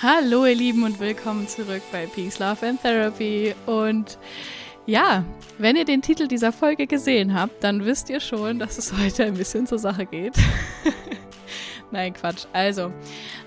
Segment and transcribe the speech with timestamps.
[0.00, 3.52] Hallo ihr Lieben und willkommen zurück bei Peace, Love and Therapy.
[3.66, 4.16] Und
[4.86, 5.24] ja,
[5.58, 9.24] wenn ihr den Titel dieser Folge gesehen habt, dann wisst ihr schon, dass es heute
[9.24, 10.36] ein bisschen zur Sache geht.
[11.90, 12.44] Nein, Quatsch.
[12.52, 12.92] Also,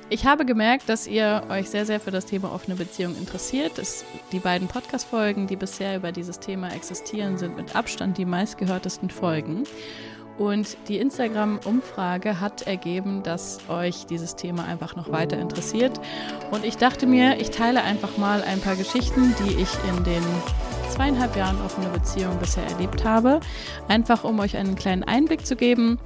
[0.10, 3.80] ich habe gemerkt, dass ihr euch sehr, sehr für das Thema offene Beziehung interessiert.
[3.80, 9.10] Es, die beiden Podcast-Folgen, die bisher über dieses Thema existieren, sind mit Abstand die meistgehörtesten
[9.10, 9.64] Folgen.
[10.42, 16.02] Und die Instagram-Umfrage hat ergeben, dass euch dieses Thema einfach noch weiter interessiert.
[16.50, 20.24] Und ich dachte mir, ich teile einfach mal ein paar Geschichten, die ich in den
[20.90, 23.40] zweieinhalb Jahren offene Beziehung bisher erlebt habe.
[23.88, 26.00] Einfach um euch einen kleinen Einblick zu geben,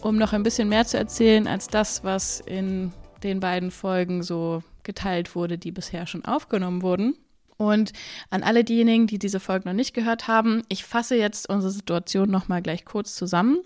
[0.00, 4.62] um noch ein bisschen mehr zu erzählen als das, was in den beiden Folgen so
[4.84, 7.14] geteilt wurde, die bisher schon aufgenommen wurden.
[7.58, 7.92] Und
[8.30, 12.30] an alle diejenigen, die diese Folge noch nicht gehört haben, ich fasse jetzt unsere Situation
[12.30, 13.58] nochmal gleich kurz zusammen.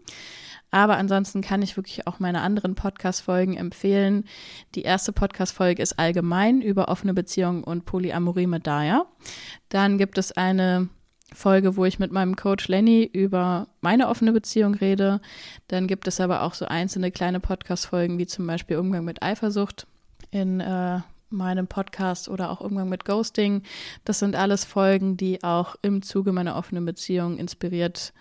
[0.71, 4.25] Aber ansonsten kann ich wirklich auch meine anderen Podcast-Folgen empfehlen.
[4.75, 9.07] Die erste Podcast-Folge ist allgemein über offene Beziehungen und Polyamorie mit Daya.
[9.69, 10.89] Dann gibt es eine
[11.33, 15.21] Folge, wo ich mit meinem Coach Lenny über meine offene Beziehung rede.
[15.69, 19.87] Dann gibt es aber auch so einzelne kleine Podcast-Folgen, wie zum Beispiel Umgang mit Eifersucht
[20.31, 21.01] in äh,
[21.31, 23.63] meinem Podcast oder auch Umgang mit Ghosting.
[24.05, 28.13] Das sind alles Folgen, die auch im Zuge meiner offenen Beziehung inspiriert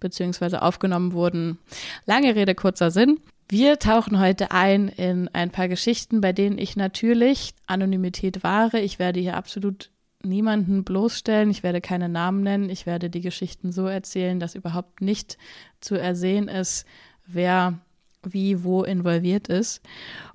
[0.00, 0.56] bzw.
[0.56, 1.58] aufgenommen wurden.
[2.06, 3.20] Lange Rede, kurzer Sinn.
[3.48, 8.80] Wir tauchen heute ein in ein paar Geschichten, bei denen ich natürlich Anonymität wahre.
[8.80, 9.90] Ich werde hier absolut
[10.22, 11.50] niemanden bloßstellen.
[11.50, 12.70] Ich werde keine Namen nennen.
[12.70, 15.36] Ich werde die Geschichten so erzählen, dass überhaupt nicht
[15.80, 16.86] zu ersehen ist,
[17.26, 17.78] wer
[18.22, 19.82] wie wo involviert ist.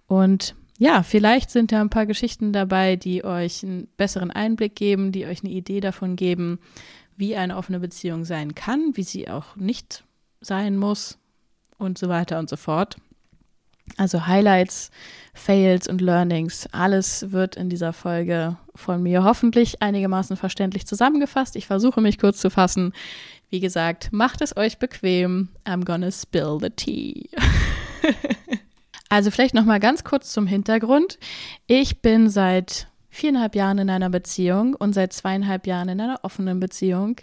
[0.05, 5.11] Und ja, vielleicht sind da ein paar Geschichten dabei, die euch einen besseren Einblick geben,
[5.11, 6.59] die euch eine Idee davon geben,
[7.17, 10.05] wie eine offene Beziehung sein kann, wie sie auch nicht
[10.39, 11.19] sein muss
[11.77, 12.95] und so weiter und so fort.
[13.97, 14.89] Also Highlights,
[15.33, 21.57] Fails und Learnings, alles wird in dieser Folge von mir hoffentlich einigermaßen verständlich zusammengefasst.
[21.57, 22.93] Ich versuche mich kurz zu fassen.
[23.49, 25.49] Wie gesagt, macht es euch bequem.
[25.65, 27.29] I'm gonna spill the tea.
[29.09, 31.17] Also vielleicht noch mal ganz kurz zum Hintergrund.
[31.65, 36.59] Ich bin seit viereinhalb Jahren in einer Beziehung und seit zweieinhalb Jahren in einer offenen
[36.59, 37.15] Beziehung.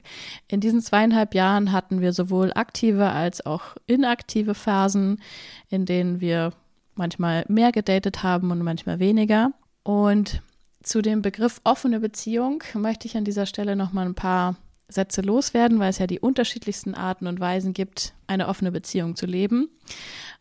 [0.49, 5.23] In diesen zweieinhalb Jahren hatten wir sowohl aktive als auch inaktive Phasen,
[5.69, 6.53] in denen wir
[6.97, 9.53] manchmal mehr gedatet haben und manchmal weniger.
[9.85, 10.43] Und
[10.83, 14.57] zu dem Begriff offene Beziehung möchte ich an dieser Stelle noch mal ein paar
[14.89, 19.27] Sätze loswerden, weil es ja die unterschiedlichsten Arten und Weisen gibt, eine offene Beziehung zu
[19.27, 19.69] leben.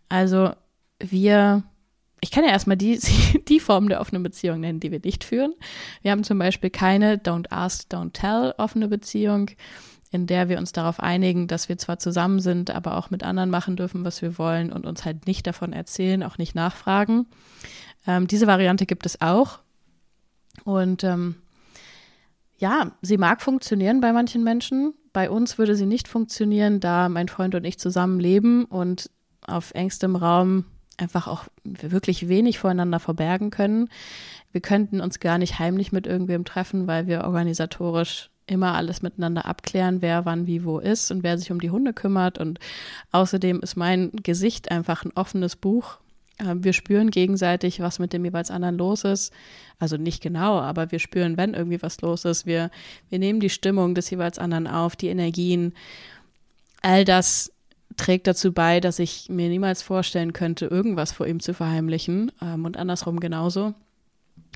[0.10, 0.52] Also
[1.00, 1.64] wir,
[2.22, 3.00] ich kann ja erstmal die,
[3.48, 5.54] die Form der offenen Beziehung nennen, die wir nicht führen.
[6.02, 9.52] Wir haben zum Beispiel keine Don't Ask, Don't Tell offene Beziehung,
[10.12, 13.50] in der wir uns darauf einigen, dass wir zwar zusammen sind, aber auch mit anderen
[13.50, 17.28] machen dürfen, was wir wollen und uns halt nicht davon erzählen, auch nicht nachfragen.
[18.08, 19.60] Ähm, diese Variante gibt es auch.
[20.64, 21.36] Und ähm,
[22.58, 24.94] ja, sie mag funktionieren bei manchen Menschen.
[25.12, 29.10] Bei uns würde sie nicht funktionieren, da mein Freund und ich zusammen leben und
[29.46, 30.66] auf engstem Raum
[30.98, 33.90] einfach auch wirklich wenig voreinander verbergen können.
[34.52, 39.46] Wir könnten uns gar nicht heimlich mit irgendwem treffen, weil wir organisatorisch immer alles miteinander
[39.46, 42.38] abklären, wer wann wie wo ist und wer sich um die Hunde kümmert.
[42.38, 42.60] Und
[43.12, 45.98] außerdem ist mein Gesicht einfach ein offenes Buch.
[46.40, 49.34] Ähm, wir spüren gegenseitig, was mit dem jeweils anderen los ist.
[49.80, 52.46] Also nicht genau, aber wir spüren, wenn irgendwie was los ist.
[52.46, 52.70] Wir,
[53.10, 55.74] wir nehmen die Stimmung des jeweils anderen auf, die Energien.
[56.82, 57.52] All das
[57.98, 62.66] trägt dazu bei, dass ich mir niemals vorstellen könnte, irgendwas vor ihm zu verheimlichen ähm,
[62.66, 63.74] und andersrum genauso.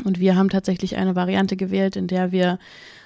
[0.03, 2.59] Und wir haben tatsächlich eine Variante gewählt, in der wir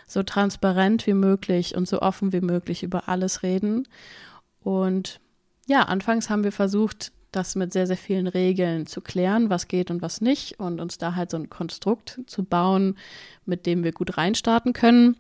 [0.08, 3.88] so transparent wie möglich und so offen wie möglich über alles reden.
[4.62, 5.20] Und
[5.68, 9.90] ja, anfangs haben wir versucht, das mit sehr, sehr vielen Regeln zu klären, was geht
[9.90, 12.96] und was nicht und uns da halt so ein Konstrukt zu bauen,
[13.46, 15.18] mit dem wir gut reinstarten können.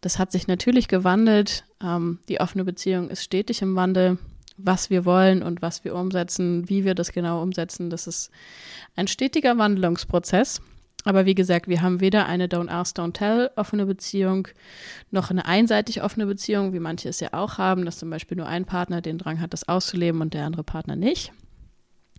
[0.00, 1.64] Das hat sich natürlich gewandelt.
[1.80, 4.18] Ähm, die offene Beziehung ist stetig im Wandel
[4.56, 7.90] was wir wollen und was wir umsetzen, wie wir das genau umsetzen.
[7.90, 8.30] Das ist
[8.96, 10.60] ein stetiger Wandlungsprozess.
[11.04, 14.48] Aber wie gesagt, wir haben weder eine Don't Ask, Don't Tell offene Beziehung,
[15.10, 18.46] noch eine einseitig offene Beziehung, wie manche es ja auch haben, dass zum Beispiel nur
[18.46, 21.32] ein Partner den Drang hat, das auszuleben und der andere Partner nicht.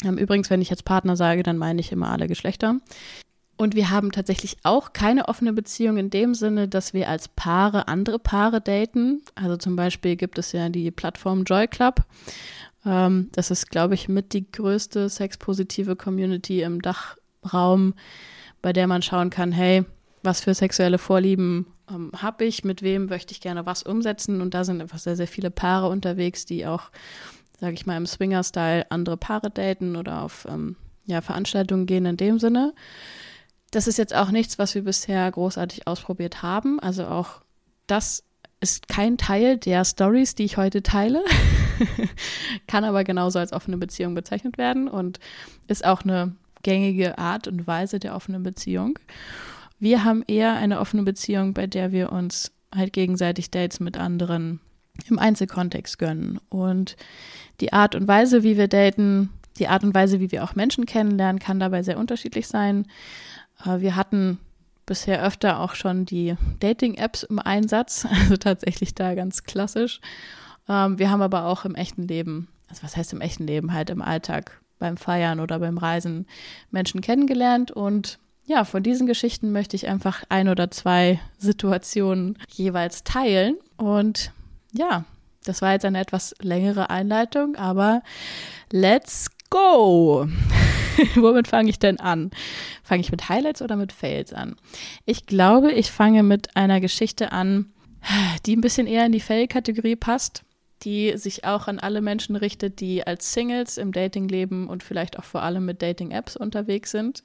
[0.04, 2.80] Ähm, übrigens, wenn ich jetzt Partner sage, dann meine ich immer alle Geschlechter.
[3.56, 7.88] Und wir haben tatsächlich auch keine offene Beziehung in dem Sinne, dass wir als Paare
[7.88, 9.22] andere Paare daten.
[9.36, 12.04] Also zum Beispiel gibt es ja die Plattform Joy Club.
[12.86, 17.94] Ähm, das ist, glaube ich, mit die größte sexpositive Community im Dachraum,
[18.62, 19.86] bei der man schauen kann, hey,
[20.24, 24.42] was für sexuelle Vorlieben ähm, habe ich, mit wem möchte ich gerne was umsetzen.
[24.42, 26.90] Und da sind einfach sehr, sehr viele Paare unterwegs, die auch,
[27.60, 30.76] sage ich mal, im Swinger-Style andere Paare daten oder auf ähm,
[31.06, 32.74] ja, Veranstaltungen gehen in dem Sinne.
[33.76, 36.80] Das ist jetzt auch nichts, was wir bisher großartig ausprobiert haben.
[36.80, 37.42] Also auch
[37.88, 38.24] das
[38.60, 41.24] ist kein Teil der Stories, die ich heute teile.
[42.68, 45.20] Kann aber genauso als offene Beziehung bezeichnet werden und
[45.68, 49.00] ist auch eine gängige Art und Weise der offenen Beziehung.
[49.80, 54.62] Wir haben eher eine offene Beziehung, bei der wir uns halt gegenseitig Dates mit anderen
[55.10, 56.40] im Einzelkontext gönnen.
[56.50, 56.96] Und
[57.60, 60.86] die Art und Weise, wie wir daten, die Art und Weise, wie wir auch Menschen
[60.86, 62.88] kennenlernen, kann dabei sehr unterschiedlich sein.
[63.66, 64.40] Äh, wir hatten
[64.86, 70.02] bisher öfter auch schon die Dating-Apps im Einsatz, also tatsächlich da ganz klassisch.
[70.68, 73.90] Ähm, wir haben aber auch im echten Leben, also was heißt im echten Leben, halt
[73.90, 76.28] im Alltag beim Feiern oder beim Reisen
[76.72, 83.06] Menschen kennengelernt und ja, von diesen Geschichten möchte ich einfach ein oder zwei Situationen jeweils
[83.06, 84.34] teilen und
[84.74, 85.06] ja,
[85.46, 88.02] das war jetzt eine etwas längere Einleitung, aber
[88.72, 90.28] let's go!
[91.16, 92.32] Womit fange ich denn an?
[92.84, 94.56] Fange ich mit Highlights oder mit Fails an?
[95.06, 97.74] Ich glaube, ich fange mit einer Geschichte an,
[98.46, 100.44] die ein bisschen eher in die Fail-Kategorie passt,
[100.84, 105.18] die sich auch an alle Menschen richtet, die als Singles im Dating leben und vielleicht
[105.18, 107.24] auch vor allem mit Dating-Apps unterwegs sind.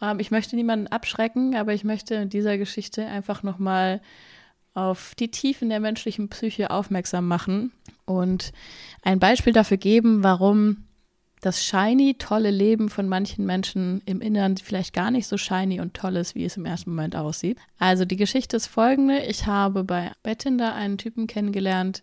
[0.00, 4.00] Ähm, ich möchte niemanden abschrecken, aber ich möchte in dieser Geschichte einfach nochmal
[4.74, 7.72] auf die Tiefen der menschlichen Psyche aufmerksam machen
[8.04, 8.52] und
[9.02, 10.84] ein Beispiel dafür geben, warum
[11.40, 15.94] das shiny, tolle Leben von manchen Menschen im Inneren vielleicht gar nicht so shiny und
[15.94, 17.58] toll ist, wie es im ersten Moment aussieht.
[17.78, 19.20] Also die Geschichte ist folgende.
[19.20, 22.02] Ich habe bei, bei Tinder einen Typen kennengelernt,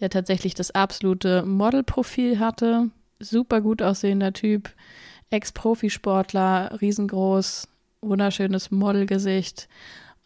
[0.00, 2.90] der tatsächlich das absolute Modelprofil hatte.
[3.18, 4.70] Super gut aussehender Typ,
[5.28, 7.68] Ex-Profisportler, riesengroß,
[8.00, 9.68] wunderschönes Modelgesicht.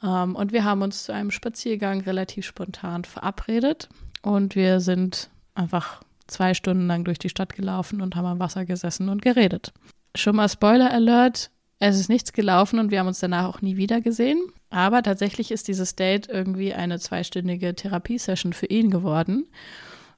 [0.00, 3.88] Ähm, und wir haben uns zu einem Spaziergang relativ spontan verabredet
[4.22, 8.64] und wir sind einfach zwei Stunden lang durch die Stadt gelaufen und haben am Wasser
[8.64, 9.72] gesessen und geredet.
[10.14, 13.76] Schon mal Spoiler Alert, es ist nichts gelaufen und wir haben uns danach auch nie
[13.76, 14.40] wieder gesehen.
[14.70, 19.46] Aber tatsächlich ist dieses Date irgendwie eine zweistündige Therapiesession für ihn geworden,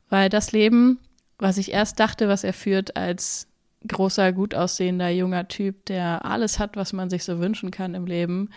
[0.08, 0.98] weil das Leben,
[1.38, 3.48] was ich erst dachte, was er führt als
[3.86, 8.06] großer, gut aussehender junger Typ, der alles hat, was man sich so wünschen kann im
[8.06, 8.50] Leben,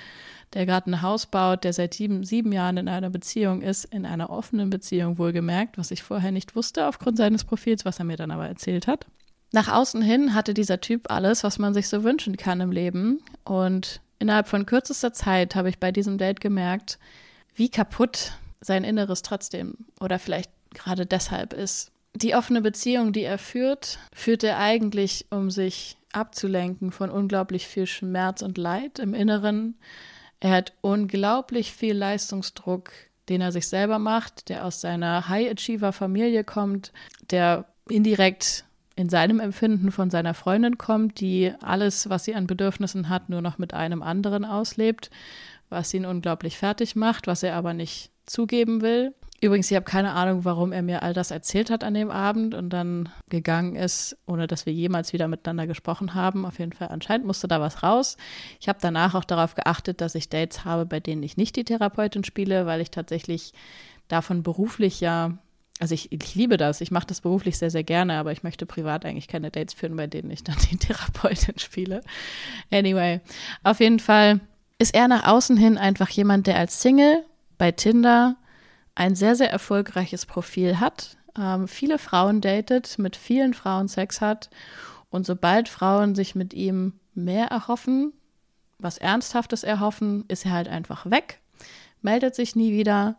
[0.54, 4.06] der gerade ein Haus baut, der seit sieben, sieben Jahren in einer Beziehung ist, in
[4.06, 8.18] einer offenen Beziehung wohlgemerkt, was ich vorher nicht wusste aufgrund seines Profils, was er mir
[8.18, 9.06] dann aber erzählt hat.
[9.52, 13.22] Nach außen hin hatte dieser Typ alles, was man sich so wünschen kann im Leben.
[13.44, 17.00] Und innerhalb von kürzester Zeit habe ich bei diesem Date gemerkt,
[17.56, 21.92] wie kaputt sein Inneres trotzdem oder vielleicht gerade deshalb ist.
[22.22, 27.88] Die offene Beziehung, die er führt, führt er eigentlich, um sich abzulenken von unglaublich viel
[27.88, 29.78] Schmerz und Leid im Inneren,
[30.42, 32.92] er hat unglaublich viel Leistungsdruck,
[33.30, 36.92] den er sich selber macht, der aus seiner High-Achiever-Familie kommt,
[37.30, 38.66] der indirekt
[38.98, 43.42] in seinem Empfinden von seiner Freundin kommt, die alles, was sie an Bedürfnissen hat, nur
[43.42, 45.10] noch mit einem anderen auslebt,
[45.70, 49.14] was ihn unglaublich fertig macht, was er aber nicht zugeben will.
[49.42, 52.54] Übrigens, ich habe keine Ahnung, warum er mir all das erzählt hat an dem Abend
[52.54, 56.46] und dann gegangen ist, ohne dass wir jemals wieder miteinander gesprochen haben.
[56.46, 58.18] Auf jeden Fall, anscheinend musste da was raus.
[58.60, 61.64] Ich habe danach auch darauf geachtet, dass ich Dates habe, bei denen ich nicht die
[61.64, 63.54] Therapeutin spiele, weil ich tatsächlich
[64.10, 65.38] davon beruflich ja,
[65.80, 68.66] also ich, ich liebe das, ich mache das beruflich sehr, sehr gerne, aber ich möchte
[68.66, 72.02] privat eigentlich keine Dates führen, bei denen ich dann die Therapeutin spiele.
[72.72, 73.22] Anyway,
[73.64, 74.42] auf jeden Fall
[74.80, 77.24] ist er nach außen hin einfach jemand, der als Single
[77.58, 78.36] bei Tinder
[79.00, 84.50] ein sehr, sehr erfolgreiches Profil hat, ähm, viele Frauen datet, mit vielen Frauen Sex hat
[85.10, 88.12] und sobald Frauen sich mit ihm mehr erhoffen,
[88.78, 91.40] was Ernsthaftes erhoffen, ist er halt einfach weg,
[92.02, 93.18] meldet sich nie wieder.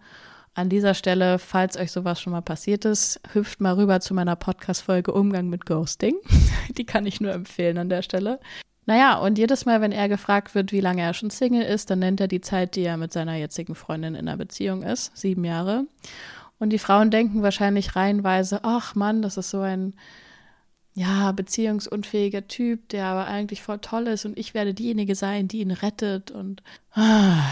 [0.53, 4.37] An dieser Stelle, falls euch sowas schon mal passiert ist, hüpft mal rüber zu meiner
[4.37, 6.17] Podcast-Folge Umgang mit Ghosting.
[6.77, 8.39] Die kann ich nur empfehlen an der Stelle.
[8.91, 12.01] Naja, und jedes Mal, wenn er gefragt wird, wie lange er schon Single ist, dann
[12.01, 15.45] nennt er die Zeit, die er mit seiner jetzigen Freundin in einer Beziehung ist, sieben
[15.45, 15.85] Jahre.
[16.59, 19.95] Und die Frauen denken wahrscheinlich reihenweise, ach Mann, das ist so ein
[20.95, 25.61] ja, beziehungsunfähiger Typ, der aber eigentlich voll toll ist und ich werde diejenige sein, die
[25.61, 26.61] ihn rettet und
[26.95, 27.45] ah,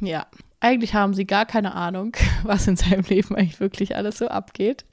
[0.00, 0.28] ja,
[0.60, 4.84] eigentlich haben sie gar keine Ahnung, was in seinem Leben eigentlich wirklich alles so abgeht.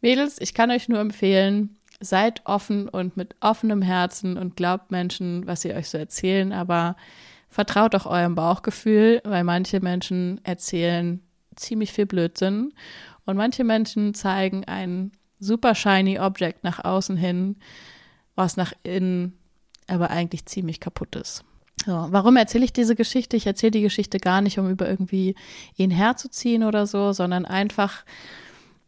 [0.00, 5.46] Mädels, ich kann euch nur empfehlen, seid offen und mit offenem Herzen und glaubt Menschen,
[5.46, 6.96] was sie euch so erzählen, aber
[7.48, 11.20] vertraut auch eurem Bauchgefühl, weil manche Menschen erzählen
[11.54, 12.72] ziemlich viel Blödsinn
[13.24, 17.56] und manche Menschen zeigen ein super shiny Object nach außen hin,
[18.34, 19.38] was nach innen
[19.86, 21.44] aber eigentlich ziemlich kaputt ist.
[21.84, 23.36] So, warum erzähle ich diese Geschichte?
[23.36, 25.34] Ich erzähle die Geschichte gar nicht, um über irgendwie
[25.76, 28.04] ihn herzuziehen oder so, sondern einfach,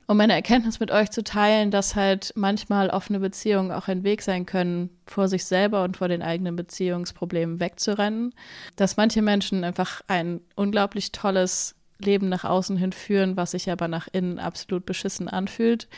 [0.07, 4.23] um meine Erkenntnis mit euch zu teilen, dass halt manchmal offene Beziehungen auch ein Weg
[4.23, 8.35] sein können, vor sich selber und vor den eigenen Beziehungsproblemen wegzurennen.
[8.77, 13.89] Dass manche Menschen einfach ein unglaublich tolles Leben nach außen hin führen, was sich aber
[13.89, 15.89] nach innen absolut beschissen anfühlt.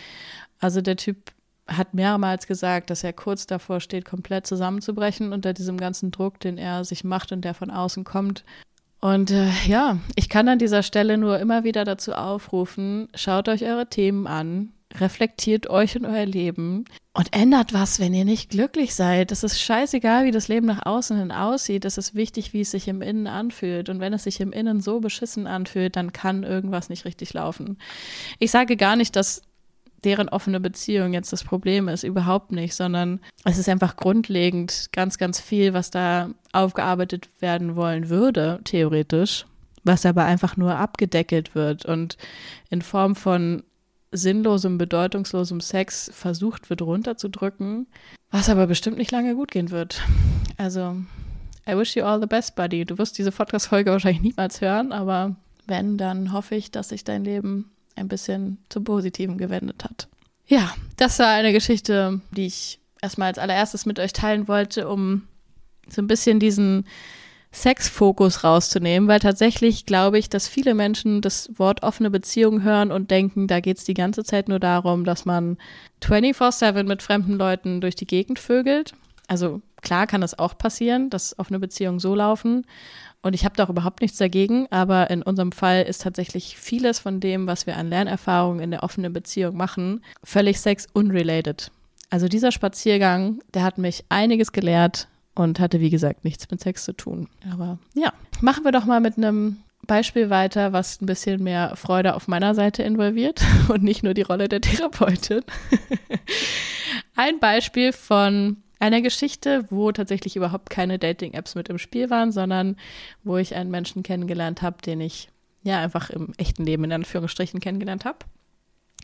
[0.61, 1.33] Also der Typ
[1.67, 6.59] hat mehrmals gesagt, dass er kurz davor steht, komplett zusammenzubrechen unter diesem ganzen Druck, den
[6.59, 8.45] er sich macht und der von außen kommt.
[9.01, 13.65] Und äh, ja, ich kann an dieser Stelle nur immer wieder dazu aufrufen, schaut euch
[13.65, 18.95] eure Themen an, reflektiert euch und euer Leben und ändert was, wenn ihr nicht glücklich
[18.95, 19.33] seid.
[19.33, 21.85] Es ist scheißegal, wie das Leben nach außen hin aussieht.
[21.85, 23.89] Es ist wichtig, wie es sich im Innen anfühlt.
[23.89, 27.79] Und wenn es sich im Innen so beschissen anfühlt, dann kann irgendwas nicht richtig laufen.
[28.39, 29.43] Ich sage gar nicht, dass
[30.07, 35.19] deren offene Beziehung jetzt das Problem ist, überhaupt nicht, sondern es ist einfach grundlegend ganz,
[35.19, 39.47] ganz viel, was da aufgearbeitet werden wollen würde, theoretisch,
[39.83, 42.17] was aber einfach nur abgedeckelt wird und
[42.71, 43.65] in Form von
[44.13, 47.89] sinnlosem, bedeutungslosem Sex versucht wird runterzudrücken,
[48.31, 50.01] was aber bestimmt nicht lange gut gehen wird.
[50.57, 50.95] Also,
[51.69, 52.85] I wish you all the best, buddy.
[52.85, 55.35] Du wirst diese Podcast-Folge wahrscheinlich niemals hören, aber
[55.67, 60.09] wenn, dann hoffe ich, dass sich dein Leben ein bisschen zum Positiven gewendet hat.
[60.47, 65.27] Ja, das war eine Geschichte, die ich erstmal als allererstes mit euch teilen wollte, um
[65.89, 66.87] so ein bisschen diesen
[67.53, 73.11] Sexfokus rauszunehmen, weil tatsächlich glaube ich, dass viele Menschen das Wort offene Beziehung hören und
[73.11, 75.57] denken, da geht es die ganze Zeit nur darum, dass man
[76.03, 78.93] 24-7 mit fremden Leuten durch die Gegend vögelt.
[79.27, 82.67] Also klar kann das auch passieren, dass offene Beziehungen so laufen.
[83.23, 87.01] Und ich habe da auch überhaupt nichts dagegen, aber in unserem Fall ist tatsächlich vieles
[87.01, 91.71] von dem, was wir an Lernerfahrungen in der offenen Beziehung machen, völlig sex-unrelated.
[92.09, 96.85] Also dieser Spaziergang, der hat mich einiges gelehrt und hatte, wie gesagt, nichts mit Sex
[96.85, 97.29] zu tun.
[97.53, 102.15] Aber ja, machen wir doch mal mit einem Beispiel weiter, was ein bisschen mehr Freude
[102.15, 105.43] auf meiner Seite involviert und nicht nur die Rolle der Therapeutin.
[107.17, 112.77] ein Beispiel von einer Geschichte, wo tatsächlich überhaupt keine Dating-Apps mit im Spiel waren, sondern
[113.25, 115.29] wo ich einen Menschen kennengelernt habe, den ich
[115.63, 118.19] ja einfach im echten Leben in Anführungsstrichen kennengelernt habe.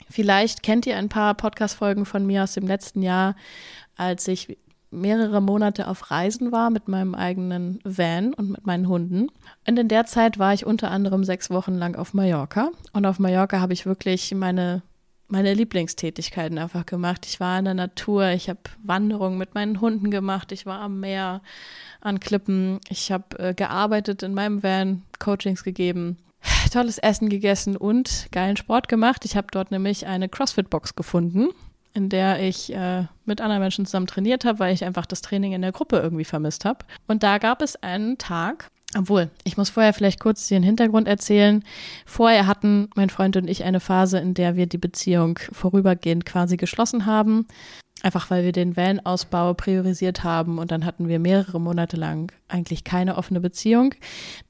[0.08, 3.34] Vielleicht kennt ihr ein paar Podcast-Folgen von mir aus dem letzten Jahr,
[3.96, 4.58] als ich
[4.90, 9.28] mehrere Monate auf Reisen war mit meinem eigenen Van und mit meinen Hunden.
[9.66, 12.70] Und in der Zeit war ich unter anderem sechs Wochen lang auf Mallorca.
[12.92, 14.82] Und auf Mallorca habe ich wirklich meine
[15.32, 17.26] meine Lieblingstätigkeiten einfach gemacht.
[17.26, 21.00] Ich war in der Natur, ich habe Wanderungen mit meinen Hunden gemacht, ich war am
[21.00, 21.40] Meer,
[22.02, 26.18] an Klippen, ich habe äh, gearbeitet in meinem Van, Coachings gegeben,
[26.72, 29.24] tolles Essen gegessen und geilen Sport gemacht.
[29.24, 31.48] Ich habe dort nämlich eine CrossFit-Box gefunden,
[31.94, 35.54] in der ich äh, mit anderen Menschen zusammen trainiert habe, weil ich einfach das Training
[35.54, 36.84] in der Gruppe irgendwie vermisst habe.
[37.06, 41.64] Und da gab es einen Tag, obwohl, ich muss vorher vielleicht kurz den Hintergrund erzählen.
[42.04, 46.56] Vorher hatten mein Freund und ich eine Phase, in der wir die Beziehung vorübergehend quasi
[46.56, 47.46] geschlossen haben.
[48.02, 52.84] Einfach weil wir den Van-Ausbau priorisiert haben und dann hatten wir mehrere Monate lang eigentlich
[52.84, 53.94] keine offene Beziehung.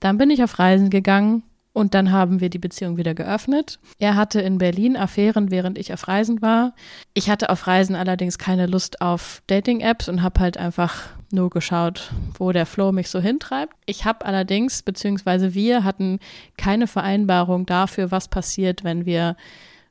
[0.00, 3.78] Dann bin ich auf Reisen gegangen und dann haben wir die Beziehung wieder geöffnet.
[3.98, 6.74] Er hatte in Berlin Affären, während ich auf Reisen war.
[7.14, 12.12] Ich hatte auf Reisen allerdings keine Lust auf Dating-Apps und habe halt einfach nur geschaut,
[12.38, 13.74] wo der Flow mich so hintreibt.
[13.86, 16.18] Ich habe allerdings, beziehungsweise wir hatten
[16.56, 19.36] keine Vereinbarung dafür, was passiert, wenn wir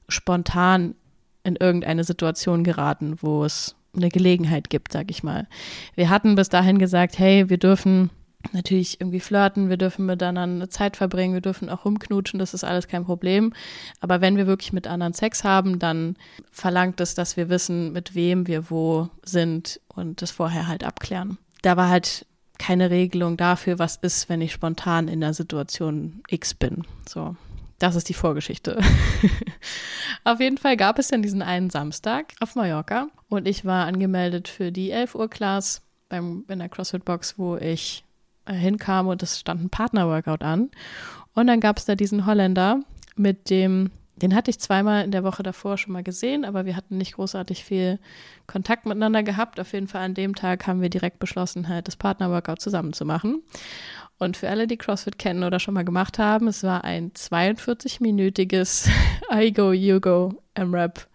[0.08, 0.96] spontan
[1.44, 5.48] in irgendeine Situation geraten, wo es eine Gelegenheit gibt, sag ich mal.
[5.96, 8.10] Wir hatten bis dahin gesagt, hey, wir dürfen
[8.52, 12.64] natürlich irgendwie flirten, wir dürfen miteinander eine Zeit verbringen, wir dürfen auch rumknutschen, das ist
[12.64, 13.54] alles kein Problem.
[14.00, 16.16] Aber wenn wir wirklich mit anderen Sex haben, dann
[16.52, 21.38] verlangt es, dass wir wissen, mit wem wir wo sind und das vorher halt abklären.
[21.62, 22.26] Da war halt
[22.58, 26.84] keine Regelung dafür, was ist, wenn ich spontan in der Situation X bin.
[27.08, 27.36] So,
[27.80, 28.80] das ist die Vorgeschichte.
[30.24, 34.48] auf jeden Fall gab es dann diesen einen Samstag auf Mallorca und ich war angemeldet
[34.48, 38.04] für die 11 Uhr Class beim, in der CrossFit Box, wo ich
[38.50, 40.72] hinkam und es stand ein Partner-Workout an.
[41.34, 42.82] Und dann gab es da diesen Holländer,
[43.16, 46.76] mit dem, den hatte ich zweimal in der Woche davor schon mal gesehen, aber wir
[46.76, 48.00] hatten nicht großartig viel
[48.48, 49.60] Kontakt miteinander gehabt.
[49.60, 53.06] Auf jeden Fall an dem Tag haben wir direkt beschlossen, halt das Partner-Workout zusammen zu
[53.06, 53.42] machen.
[54.18, 58.90] Und für alle, die CrossFit kennen oder schon mal gemacht haben, es war ein 42-minütiges
[59.34, 61.08] I go, you go, M-Rap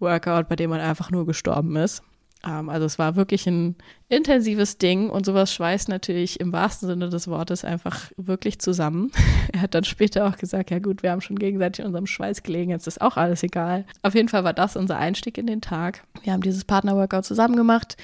[0.00, 2.02] Workout, bei dem man einfach nur gestorben ist.
[2.46, 3.76] Ähm, also es war wirklich ein
[4.08, 9.10] intensives Ding und sowas schweißt natürlich im wahrsten Sinne des Wortes einfach wirklich zusammen.
[9.52, 12.42] er hat dann später auch gesagt, ja gut, wir haben schon gegenseitig in unserem Schweiß
[12.42, 13.84] gelegen, jetzt ist auch alles egal.
[14.02, 16.04] Auf jeden Fall war das unser Einstieg in den Tag.
[16.22, 17.96] Wir haben dieses Partner-Workout zusammen gemacht,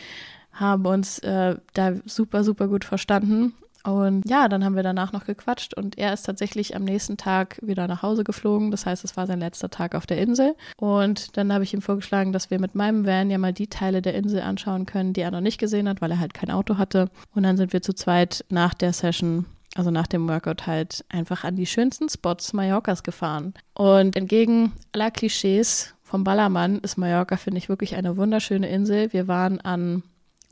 [0.53, 5.25] haben uns äh, da super, super gut verstanden Und ja, dann haben wir danach noch
[5.25, 8.71] gequatscht und er ist tatsächlich am nächsten Tag wieder nach Hause geflogen.
[8.71, 10.55] Das heißt, es war sein letzter Tag auf der Insel.
[10.77, 14.03] Und dann habe ich ihm vorgeschlagen, dass wir mit meinem Van ja mal die Teile
[14.03, 16.79] der Insel anschauen können, die er noch nicht gesehen hat, weil er halt kein Auto
[16.79, 17.11] hatte.
[17.35, 19.47] Und dann sind wir zu zweit nach der Session
[19.77, 23.55] also nach dem Workout halt einfach an die schönsten Spots Mallorcas gefahren.
[23.75, 29.13] Und entgegen aller Klischees vom Ballermann ist Mallorca, finde ich, wirklich eine wunderschöne Insel.
[29.13, 30.03] Wir waren an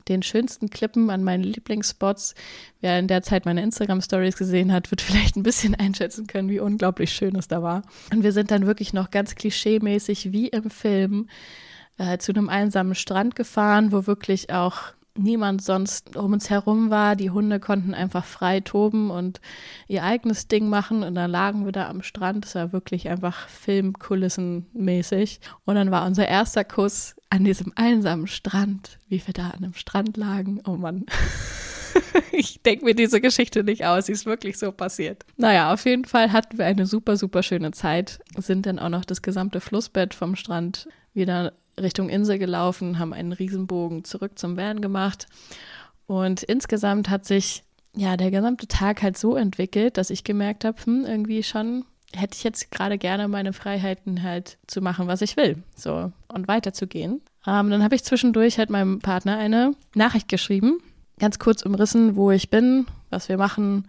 [0.07, 2.35] den schönsten Klippen, an meinen Lieblingsspots.
[2.81, 6.59] Wer in der Zeit meine Instagram-Stories gesehen hat, wird vielleicht ein bisschen einschätzen können, wie
[6.59, 7.83] unglaublich schön es da war.
[8.11, 11.27] Und wir sind dann wirklich noch ganz klischeemäßig wie im Film
[11.97, 17.15] äh, zu einem einsamen Strand gefahren, wo wirklich auch niemand sonst um uns herum war.
[17.15, 19.41] Die Hunde konnten einfach frei toben und
[19.87, 21.03] ihr eigenes Ding machen.
[21.03, 22.45] Und dann lagen wir da am Strand.
[22.45, 25.41] Es war wirklich einfach Filmkulissenmäßig.
[25.65, 29.73] Und dann war unser erster Kuss an diesem einsamen Strand, wie wir da an einem
[29.73, 30.61] Strand lagen.
[30.65, 31.05] Oh Mann.
[32.31, 35.25] ich denke mir diese Geschichte nicht aus, sie ist wirklich so passiert.
[35.37, 39.05] Naja, auf jeden Fall hatten wir eine super, super schöne Zeit, sind dann auch noch
[39.05, 44.81] das gesamte Flussbett vom Strand wieder Richtung Insel gelaufen, haben einen Riesenbogen zurück zum Van
[44.81, 45.27] gemacht.
[46.07, 47.63] Und insgesamt hat sich
[47.95, 52.35] ja der gesamte Tag halt so entwickelt, dass ich gemerkt habe, hm, irgendwie schon hätte
[52.35, 57.21] ich jetzt gerade gerne meine Freiheiten halt zu machen, was ich will, so und weiterzugehen.
[57.45, 60.79] Ähm, dann habe ich zwischendurch halt meinem Partner eine Nachricht geschrieben,
[61.19, 63.87] ganz kurz umrissen, wo ich bin, was wir machen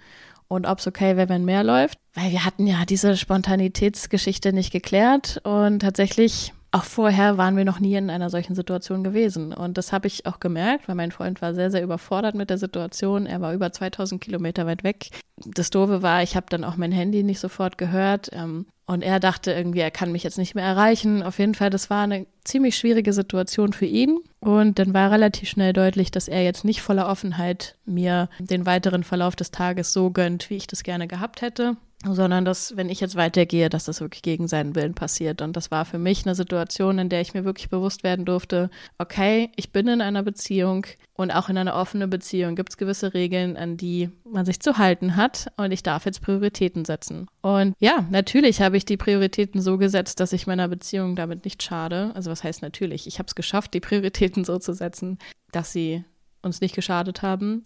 [0.48, 4.72] und ob es okay wäre, wenn mehr läuft, weil wir hatten ja diese Spontanitätsgeschichte nicht
[4.72, 9.52] geklärt und tatsächlich auch vorher waren wir noch nie in einer solchen Situation gewesen.
[9.52, 12.58] Und das habe ich auch gemerkt, weil mein Freund war sehr, sehr überfordert mit der
[12.58, 13.26] Situation.
[13.26, 15.10] Er war über 2000 Kilometer weit weg.
[15.36, 18.30] Das Doofe war, ich habe dann auch mein Handy nicht sofort gehört.
[18.32, 21.24] Ähm, und er dachte irgendwie, er kann mich jetzt nicht mehr erreichen.
[21.24, 24.18] Auf jeden Fall, das war eine ziemlich schwierige Situation für ihn.
[24.38, 29.02] Und dann war relativ schnell deutlich, dass er jetzt nicht voller Offenheit mir den weiteren
[29.02, 33.00] Verlauf des Tages so gönnt, wie ich das gerne gehabt hätte sondern dass, wenn ich
[33.00, 35.42] jetzt weitergehe, dass das wirklich gegen seinen Willen passiert.
[35.42, 38.70] Und das war für mich eine Situation, in der ich mir wirklich bewusst werden durfte,
[38.98, 43.12] okay, ich bin in einer Beziehung und auch in einer offenen Beziehung gibt es gewisse
[43.12, 47.26] Regeln, an die man sich zu halten hat und ich darf jetzt Prioritäten setzen.
[47.42, 51.62] Und ja, natürlich habe ich die Prioritäten so gesetzt, dass ich meiner Beziehung damit nicht
[51.62, 52.12] schade.
[52.14, 53.06] Also was heißt natürlich?
[53.06, 55.18] Ich habe es geschafft, die Prioritäten so zu setzen,
[55.52, 56.04] dass sie
[56.40, 57.64] uns nicht geschadet haben.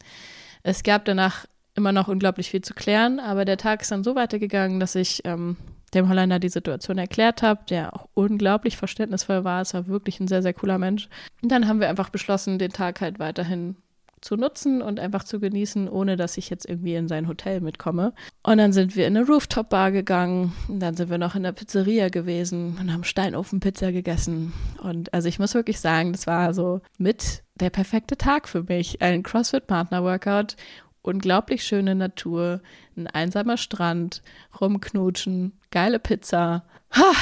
[0.64, 4.14] Es gab danach immer noch unglaublich viel zu klären, aber der Tag ist dann so
[4.14, 5.56] weitergegangen, dass ich ähm,
[5.94, 9.62] dem Holländer die Situation erklärt habe, der auch unglaublich verständnisvoll war.
[9.62, 11.08] Es war wirklich ein sehr, sehr cooler Mensch.
[11.42, 13.76] Und dann haben wir einfach beschlossen, den Tag halt weiterhin
[14.24, 18.14] zu nutzen und einfach zu genießen, ohne dass ich jetzt irgendwie in sein Hotel mitkomme.
[18.42, 20.54] Und dann sind wir in eine Rooftop-Bar gegangen.
[20.66, 24.54] Und dann sind wir noch in der Pizzeria gewesen und haben Steinofen-Pizza gegessen.
[24.82, 29.02] Und also ich muss wirklich sagen, das war so mit der perfekte Tag für mich.
[29.02, 30.56] Ein CrossFit-Partner-Workout
[31.04, 32.60] unglaublich schöne Natur,
[32.96, 34.22] ein einsamer Strand,
[34.60, 36.64] rumknutschen, geile Pizza.
[36.92, 37.12] Ha,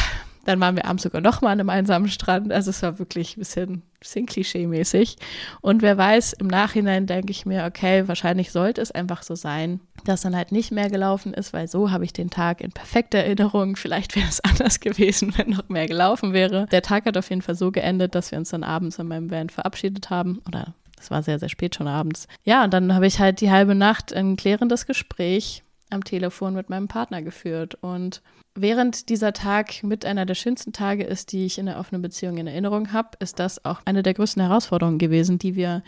[0.45, 2.53] dann waren wir abends sogar nochmal an einem einsamen Strand.
[2.53, 5.17] Also es war wirklich ein bisschen, bisschen klischee-mäßig.
[5.61, 9.81] Und wer weiß, im Nachhinein denke ich mir, okay, wahrscheinlich sollte es einfach so sein,
[10.05, 13.19] dass dann halt nicht mehr gelaufen ist, weil so habe ich den Tag in perfekter
[13.19, 13.77] Erinnerung.
[13.77, 16.67] Vielleicht wäre es anders gewesen, wenn noch mehr gelaufen wäre.
[16.71, 19.31] Der Tag hat auf jeden Fall so geendet, dass wir uns dann abends in meinem
[19.31, 22.29] Van verabschiedet haben oder es war sehr, sehr spät schon abends.
[22.45, 26.71] Ja, und dann habe ich halt die halbe Nacht ein klärendes Gespräch am Telefon mit
[26.71, 27.77] meinem Partner geführt.
[27.81, 28.23] Und
[28.55, 32.39] während dieser Tag mit einer der schönsten Tage ist, die ich in der offenen Beziehung
[32.39, 35.83] in Erinnerung habe, ist das auch eine der größten Herausforderungen gewesen, die wir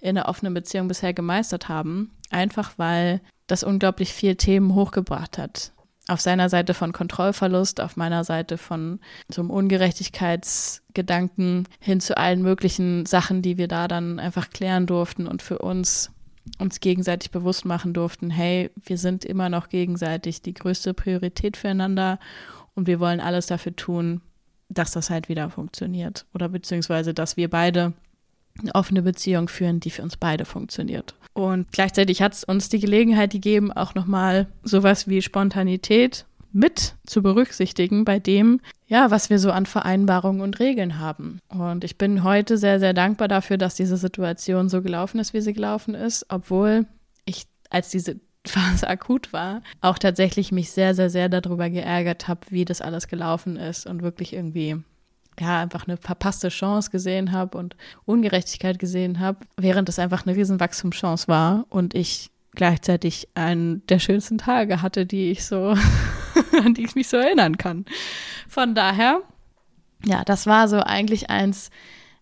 [0.00, 2.12] in der offenen Beziehung bisher gemeistert haben.
[2.30, 5.72] Einfach weil das unglaublich viel Themen hochgebracht hat
[6.10, 12.42] auf seiner Seite von Kontrollverlust, auf meiner Seite von so einem Ungerechtigkeitsgedanken hin zu allen
[12.42, 16.10] möglichen Sachen, die wir da dann einfach klären durften und für uns
[16.58, 22.18] uns gegenseitig bewusst machen durften, hey, wir sind immer noch gegenseitig die größte Priorität füreinander
[22.74, 24.20] und wir wollen alles dafür tun,
[24.68, 26.26] dass das halt wieder funktioniert.
[26.34, 27.92] Oder beziehungsweise, dass wir beide
[28.60, 31.14] eine offene Beziehung führen, die für uns beide funktioniert.
[31.32, 37.22] Und gleichzeitig hat es uns die Gelegenheit gegeben, auch nochmal sowas wie Spontanität mit zu
[37.22, 41.38] berücksichtigen bei dem, ja, was wir so an Vereinbarungen und Regeln haben.
[41.48, 45.40] Und ich bin heute sehr, sehr dankbar dafür, dass diese Situation so gelaufen ist, wie
[45.40, 46.86] sie gelaufen ist, obwohl
[47.24, 52.40] ich, als diese Phase akut war, auch tatsächlich mich sehr, sehr, sehr darüber geärgert habe,
[52.50, 54.82] wie das alles gelaufen ist und wirklich irgendwie
[55.38, 60.36] ja, einfach eine verpasste Chance gesehen habe und Ungerechtigkeit gesehen habe, während es einfach eine
[60.36, 65.74] riesen Wachstumschance war und ich gleichzeitig einen der schönsten Tage hatte, die ich so,
[66.64, 67.84] an die ich mich so erinnern kann.
[68.48, 69.22] Von daher,
[70.04, 71.70] ja, das war so eigentlich eins,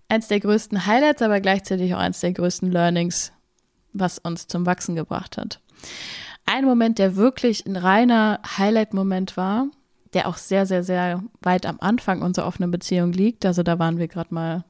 [0.09, 3.33] eins der größten Highlights, aber gleichzeitig auch eins der größten Learnings,
[3.93, 5.61] was uns zum Wachsen gebracht hat.
[6.45, 9.69] Ein Moment, der wirklich ein reiner Highlight-Moment war,
[10.15, 13.45] der auch sehr, sehr, sehr weit am Anfang unserer offenen Beziehung liegt.
[13.45, 14.65] Also da waren wir gerade mal,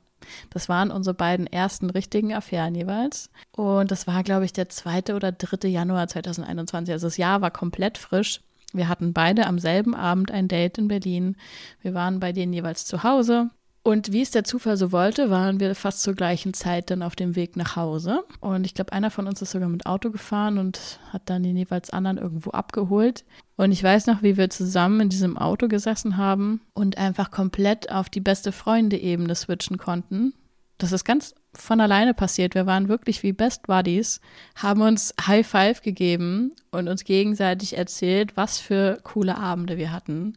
[0.51, 3.31] das waren unsere beiden ersten richtigen Affären jeweils.
[3.53, 6.93] Und das war, glaube ich, der zweite oder dritte Januar 2021.
[6.93, 8.41] Also das Jahr war komplett frisch.
[8.73, 11.37] Wir hatten beide am selben Abend ein Date in Berlin.
[11.81, 13.51] Wir waren bei denen jeweils zu Hause.
[13.89, 17.17] Und wie es der Zufall so wollte, waren wir fast zur gleichen Zeit dann auf
[17.17, 18.23] dem Weg nach Hause.
[18.39, 21.57] Und ich glaube, einer von uns ist sogar mit Auto gefahren und hat dann den
[21.57, 23.25] jeweils anderen irgendwo abgeholt.
[23.57, 27.91] Und ich weiß noch, wie wir zusammen in diesem Auto gesessen haben und einfach komplett
[27.91, 30.35] auf die beste Freunde-Ebene switchen konnten.
[30.77, 32.55] Das ist ganz von alleine passiert.
[32.55, 34.21] Wir waren wirklich wie Best Buddies,
[34.55, 40.37] haben uns High Five gegeben und uns gegenseitig erzählt, was für coole Abende wir hatten.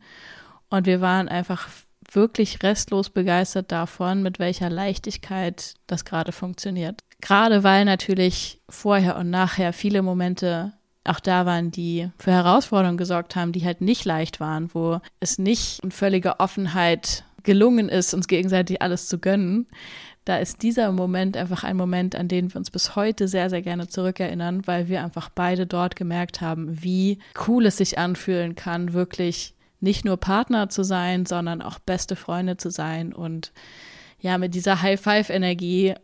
[0.69, 1.67] Und wir waren einfach
[2.11, 7.01] wirklich restlos begeistert davon, mit welcher Leichtigkeit das gerade funktioniert.
[7.21, 13.35] Gerade weil natürlich vorher und nachher viele Momente auch da waren, die für Herausforderungen gesorgt
[13.35, 18.27] haben, die halt nicht leicht waren, wo es nicht in völliger Offenheit gelungen ist, uns
[18.27, 19.67] gegenseitig alles zu gönnen.
[20.25, 23.63] Da ist dieser Moment einfach ein Moment, an den wir uns bis heute sehr, sehr
[23.63, 28.93] gerne zurückerinnern, weil wir einfach beide dort gemerkt haben, wie cool es sich anfühlen kann,
[28.93, 33.51] wirklich nicht nur Partner zu sein, sondern auch beste Freunde zu sein und
[34.19, 35.95] ja, mit dieser High-Five-Energie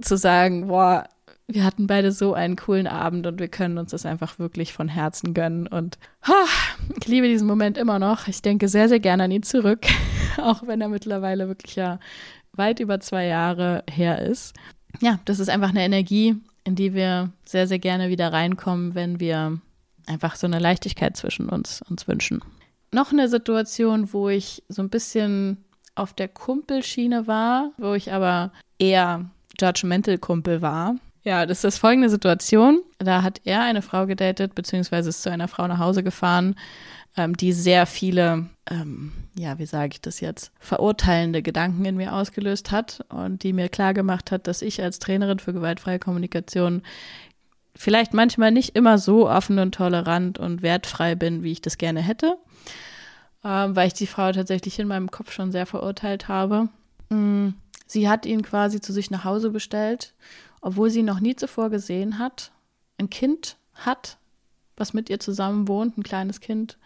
[0.00, 1.08] zu sagen, boah,
[1.48, 4.88] wir hatten beide so einen coolen Abend und wir können uns das einfach wirklich von
[4.88, 5.66] Herzen gönnen.
[5.66, 8.28] Und oh, ich liebe diesen Moment immer noch.
[8.28, 9.86] Ich denke sehr, sehr gerne an ihn zurück,
[10.38, 11.98] auch wenn er mittlerweile wirklich ja
[12.52, 14.54] weit über zwei Jahre her ist.
[15.00, 19.20] Ja, das ist einfach eine Energie, in die wir sehr, sehr gerne wieder reinkommen, wenn
[19.20, 19.60] wir
[20.06, 22.42] einfach so eine Leichtigkeit zwischen uns uns wünschen
[22.92, 28.52] noch eine Situation, wo ich so ein bisschen auf der Kumpelschiene war, wo ich aber
[28.78, 29.24] eher
[29.58, 30.96] Judgmental Kumpel war.
[31.22, 32.82] Ja, das ist folgende Situation.
[32.98, 36.54] Da hat er eine Frau gedatet, beziehungsweise ist zu einer Frau nach Hause gefahren,
[37.16, 42.12] ähm, die sehr viele, ähm, ja, wie sage ich das jetzt, verurteilende Gedanken in mir
[42.12, 46.82] ausgelöst hat und die mir klar gemacht hat, dass ich als Trainerin für gewaltfreie Kommunikation
[47.76, 52.00] vielleicht manchmal nicht immer so offen und tolerant und wertfrei bin, wie ich das gerne
[52.00, 52.36] hätte
[53.46, 56.68] ähm, weil ich die Frau tatsächlich in meinem Kopf schon sehr verurteilt habe.
[57.10, 57.50] Mm,
[57.86, 60.14] sie hat ihn quasi zu sich nach Hause bestellt,
[60.60, 62.50] obwohl sie ihn noch nie zuvor gesehen hat,
[62.98, 64.18] ein Kind hat,
[64.76, 66.76] was mit ihr zusammen wohnt, ein kleines Kind.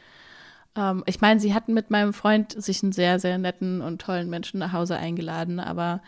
[0.76, 4.28] Ähm, ich meine, sie hatten mit meinem Freund sich einen sehr, sehr netten und tollen
[4.28, 6.02] Menschen nach Hause eingeladen, aber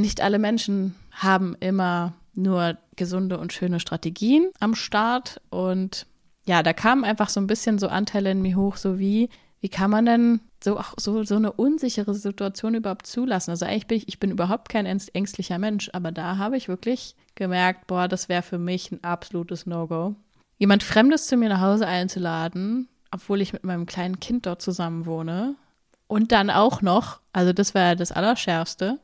[0.00, 5.40] nicht alle Menschen haben immer nur gesunde und schöne Strategien am Start.
[5.50, 6.06] Und
[6.46, 9.28] ja, da kamen einfach so ein bisschen so Anteile in mir hoch, so wie,
[9.60, 13.50] wie kann man denn so, auch so, so eine unsichere Situation überhaupt zulassen?
[13.50, 17.14] Also eigentlich bin ich, ich bin überhaupt kein ängstlicher Mensch, aber da habe ich wirklich
[17.34, 20.14] gemerkt, boah, das wäre für mich ein absolutes No-Go.
[20.58, 25.06] Jemand Fremdes zu mir nach Hause einzuladen, obwohl ich mit meinem kleinen Kind dort zusammen
[25.06, 25.54] wohne.
[26.08, 28.98] Und dann auch noch, also das war ja das Allerschärfste,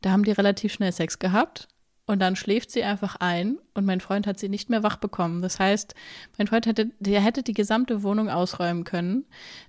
[0.00, 1.68] da haben die relativ schnell Sex gehabt
[2.10, 5.42] und dann schläft sie einfach ein und mein Freund hat sie nicht mehr wach bekommen.
[5.42, 5.94] Das heißt,
[6.38, 9.26] mein Freund hätte, der hätte die gesamte Wohnung ausräumen können.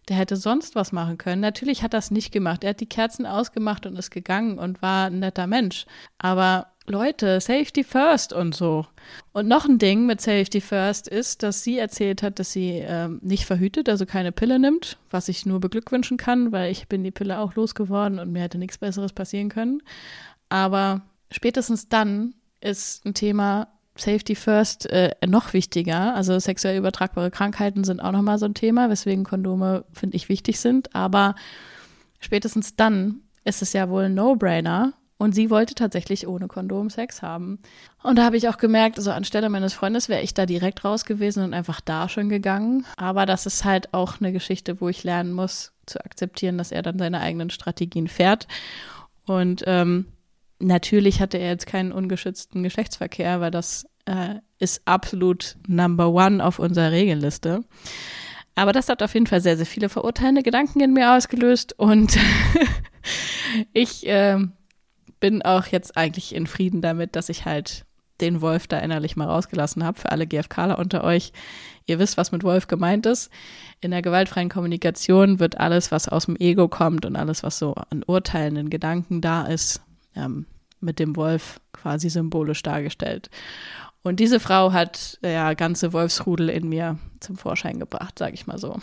[0.09, 1.39] Der hätte sonst was machen können.
[1.39, 2.63] Natürlich hat es nicht gemacht.
[2.63, 5.85] Er hat die Kerzen ausgemacht und ist gegangen und war ein netter Mensch.
[6.17, 8.87] Aber Leute, Safety First und so.
[9.33, 13.19] Und noch ein Ding mit Safety First ist, dass sie erzählt hat, dass sie ähm,
[13.21, 17.11] nicht verhütet, also keine Pille nimmt, was ich nur beglückwünschen kann, weil ich bin die
[17.11, 19.83] Pille auch losgeworden und mir hätte nichts Besseres passieren können.
[20.49, 26.15] Aber spätestens dann ist ein Thema Safety First äh, noch wichtiger.
[26.15, 30.59] Also sexuell übertragbare Krankheiten sind auch nochmal so ein Thema, weswegen Kondome, finde ich, wichtig
[30.59, 30.95] sind.
[30.95, 31.35] Aber
[32.19, 34.93] spätestens dann ist es ja wohl ein No-Brainer.
[35.17, 37.59] Und sie wollte tatsächlich ohne Kondom Sex haben.
[38.01, 41.05] Und da habe ich auch gemerkt, also anstelle meines Freundes wäre ich da direkt raus
[41.05, 42.87] gewesen und einfach da schon gegangen.
[42.97, 46.81] Aber das ist halt auch eine Geschichte, wo ich lernen muss, zu akzeptieren, dass er
[46.81, 48.47] dann seine eigenen Strategien fährt.
[49.27, 50.07] Und ähm,
[50.61, 56.59] Natürlich hatte er jetzt keinen ungeschützten Geschlechtsverkehr, weil das äh, ist absolut Number One auf
[56.59, 57.63] unserer Regelliste.
[58.55, 62.17] Aber das hat auf jeden Fall sehr, sehr viele verurteilende Gedanken in mir ausgelöst und
[63.73, 64.37] ich äh,
[65.19, 67.85] bin auch jetzt eigentlich in Frieden damit, dass ich halt
[68.19, 69.99] den Wolf da innerlich mal rausgelassen habe.
[69.99, 71.31] Für alle GFKler unter euch,
[71.87, 73.31] ihr wisst, was mit Wolf gemeint ist.
[73.79, 77.73] In der gewaltfreien Kommunikation wird alles, was aus dem Ego kommt und alles, was so
[77.73, 79.81] an urteilenden Gedanken da ist,
[80.15, 80.45] ähm,
[80.79, 83.29] mit dem Wolf quasi symbolisch dargestellt.
[84.03, 88.57] Und diese Frau hat ja ganze Wolfsrudel in mir zum Vorschein gebracht, sage ich mal
[88.57, 88.79] so.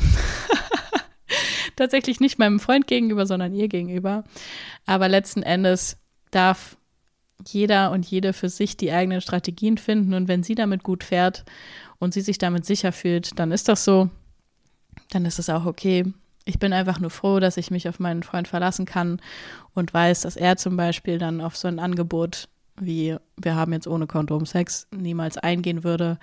[1.77, 4.25] Tatsächlich nicht meinem Freund gegenüber, sondern ihr gegenüber.
[4.87, 5.97] Aber letzten Endes
[6.31, 6.77] darf
[7.47, 10.15] jeder und jede für sich die eigenen Strategien finden.
[10.15, 11.45] Und wenn sie damit gut fährt
[11.99, 14.11] und sie sich damit sicher fühlt, dann ist das so.
[15.11, 16.13] Dann ist es auch okay.
[16.49, 19.21] Ich bin einfach nur froh, dass ich mich auf meinen Freund verlassen kann
[19.75, 22.49] und weiß, dass er zum Beispiel dann auf so ein Angebot
[22.81, 26.19] wie wir haben jetzt ohne Kondom Sex niemals eingehen würde.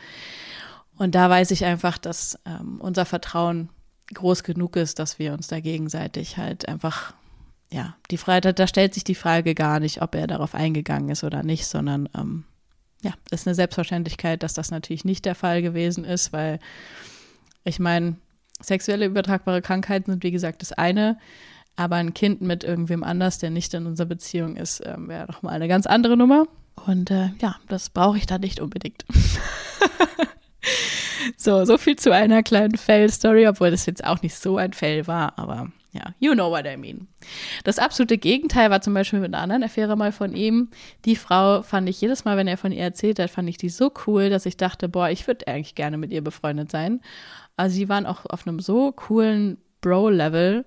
[0.98, 3.70] Und da weiß ich einfach, dass ähm, unser Vertrauen
[4.14, 7.14] groß genug ist, dass wir uns da gegenseitig halt einfach,
[7.72, 11.24] ja, die Freiheit, da stellt sich die Frage gar nicht, ob er darauf eingegangen ist
[11.24, 12.46] oder nicht, sondern ähm,
[13.02, 16.60] ja, ist eine Selbstverständlichkeit, dass das natürlich nicht der Fall gewesen ist, weil
[17.64, 18.16] ich meine,
[18.62, 21.18] Sexuelle übertragbare Krankheiten sind, wie gesagt, das eine.
[21.76, 25.42] Aber ein Kind mit irgendwem anders, der nicht in unserer Beziehung ist, äh, wäre doch
[25.42, 26.48] mal eine ganz andere Nummer.
[26.86, 29.06] Und äh, ja, das brauche ich da nicht unbedingt.
[31.38, 35.08] so, so viel zu einer kleinen Fail-Story, obwohl das jetzt auch nicht so ein Fail
[35.08, 37.08] war, aber ja, you know what I mean.
[37.64, 40.70] Das absolute Gegenteil war zum Beispiel mit einer anderen Affäre mal von ihm.
[41.06, 43.70] Die Frau fand ich jedes Mal, wenn er von ihr erzählt hat, fand ich die
[43.70, 47.00] so cool, dass ich dachte, boah, ich würde eigentlich gerne mit ihr befreundet sein.
[47.58, 50.66] Also sie waren auch auf einem so coolen Bro-Level,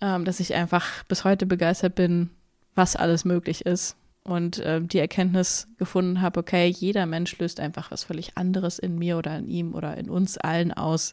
[0.00, 2.30] ähm, dass ich einfach bis heute begeistert bin,
[2.74, 3.96] was alles möglich ist.
[4.24, 8.96] Und äh, die Erkenntnis gefunden habe, okay, jeder Mensch löst einfach was völlig anderes in
[8.96, 11.12] mir oder in ihm oder in uns allen aus.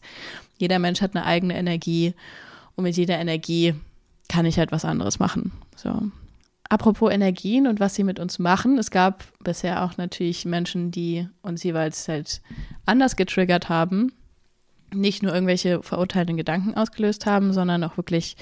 [0.60, 2.14] Jeder Mensch hat eine eigene Energie
[2.76, 3.74] und mit jeder Energie
[4.28, 5.52] kann ich halt was anderes machen.
[5.76, 6.04] So.
[6.70, 8.78] Apropos Energien und was sie mit uns machen.
[8.78, 12.42] Es gab bisher auch natürlich Menschen, die uns jeweils halt
[12.86, 14.12] anders getriggert haben
[14.94, 18.36] nicht nur irgendwelche verurteilenden Gedanken ausgelöst haben, sondern auch wirklich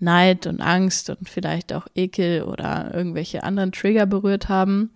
[0.00, 4.90] Neid und Angst und vielleicht auch Ekel oder irgendwelche anderen Trigger berührt haben.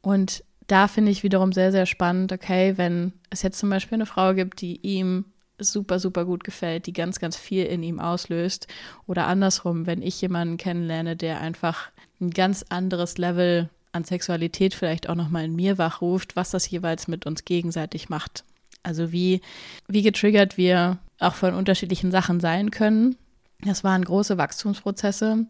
[0.00, 4.06] Und da finde ich wiederum sehr, sehr spannend, okay, wenn es jetzt zum Beispiel eine
[4.06, 5.24] Frau gibt, die ihm
[5.58, 8.68] super, super gut gefällt, die ganz, ganz viel in ihm auslöst.
[9.06, 15.08] Oder andersrum, wenn ich jemanden kennenlerne, der einfach ein ganz anderes Level an Sexualität vielleicht
[15.08, 18.44] auch nochmal in mir wachruft, was das jeweils mit uns gegenseitig macht.
[18.88, 19.42] Also wie,
[19.86, 23.16] wie getriggert wir auch von unterschiedlichen Sachen sein können.
[23.60, 25.46] Das waren große Wachstumsprozesse.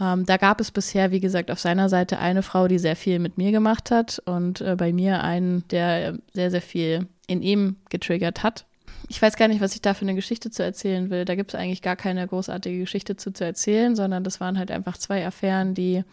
[0.00, 3.18] Ähm, da gab es bisher, wie gesagt, auf seiner Seite eine Frau, die sehr viel
[3.18, 7.76] mit mir gemacht hat und äh, bei mir einen, der sehr, sehr viel in ihm
[7.88, 8.66] getriggert hat.
[9.08, 11.24] Ich weiß gar nicht, was ich da für eine Geschichte zu erzählen will.
[11.24, 14.70] Da gibt es eigentlich gar keine großartige Geschichte zu, zu erzählen, sondern das waren halt
[14.70, 16.04] einfach zwei Affären, die,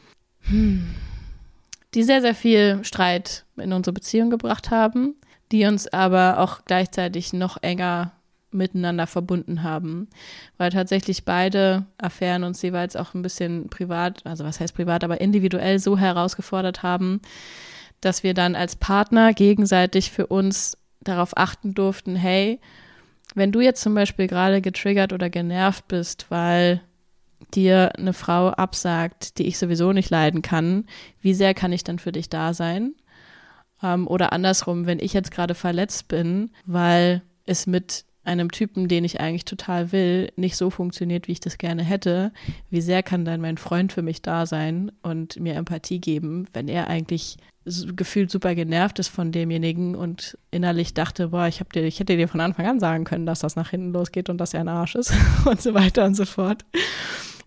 [0.42, 0.88] hm,
[1.94, 5.16] die sehr, sehr viel Streit in unsere Beziehung gebracht haben
[5.52, 8.12] die uns aber auch gleichzeitig noch enger
[8.52, 10.08] miteinander verbunden haben,
[10.58, 15.22] weil tatsächlich beide Affären uns jeweils auch ein bisschen privat, also was heißt privat, aber
[15.22, 17.22] individuell so herausgefordert haben,
[18.02, 22.60] dass wir dann als Partner gegenseitig für uns darauf achten durften, hey,
[23.36, 26.82] wenn du jetzt zum Beispiel gerade getriggert oder genervt bist, weil
[27.54, 30.86] dir eine Frau absagt, die ich sowieso nicht leiden kann,
[31.22, 32.94] wie sehr kann ich dann für dich da sein?
[33.84, 39.06] Ähm, oder andersrum, wenn ich jetzt gerade verletzt bin, weil es mit einem Typen, den
[39.06, 42.34] ich eigentlich total will, nicht so funktioniert, wie ich das gerne hätte,
[42.70, 46.68] wie sehr kann dann mein Freund für mich da sein und mir Empathie geben, wenn
[46.68, 47.38] er eigentlich
[47.96, 52.16] gefühlt super genervt ist von demjenigen und innerlich dachte, boah, ich, hab dir, ich hätte
[52.16, 54.70] dir von Anfang an sagen können, dass das nach hinten losgeht und dass er ein
[54.70, 55.14] Arsch ist
[55.46, 56.66] und so weiter und so fort.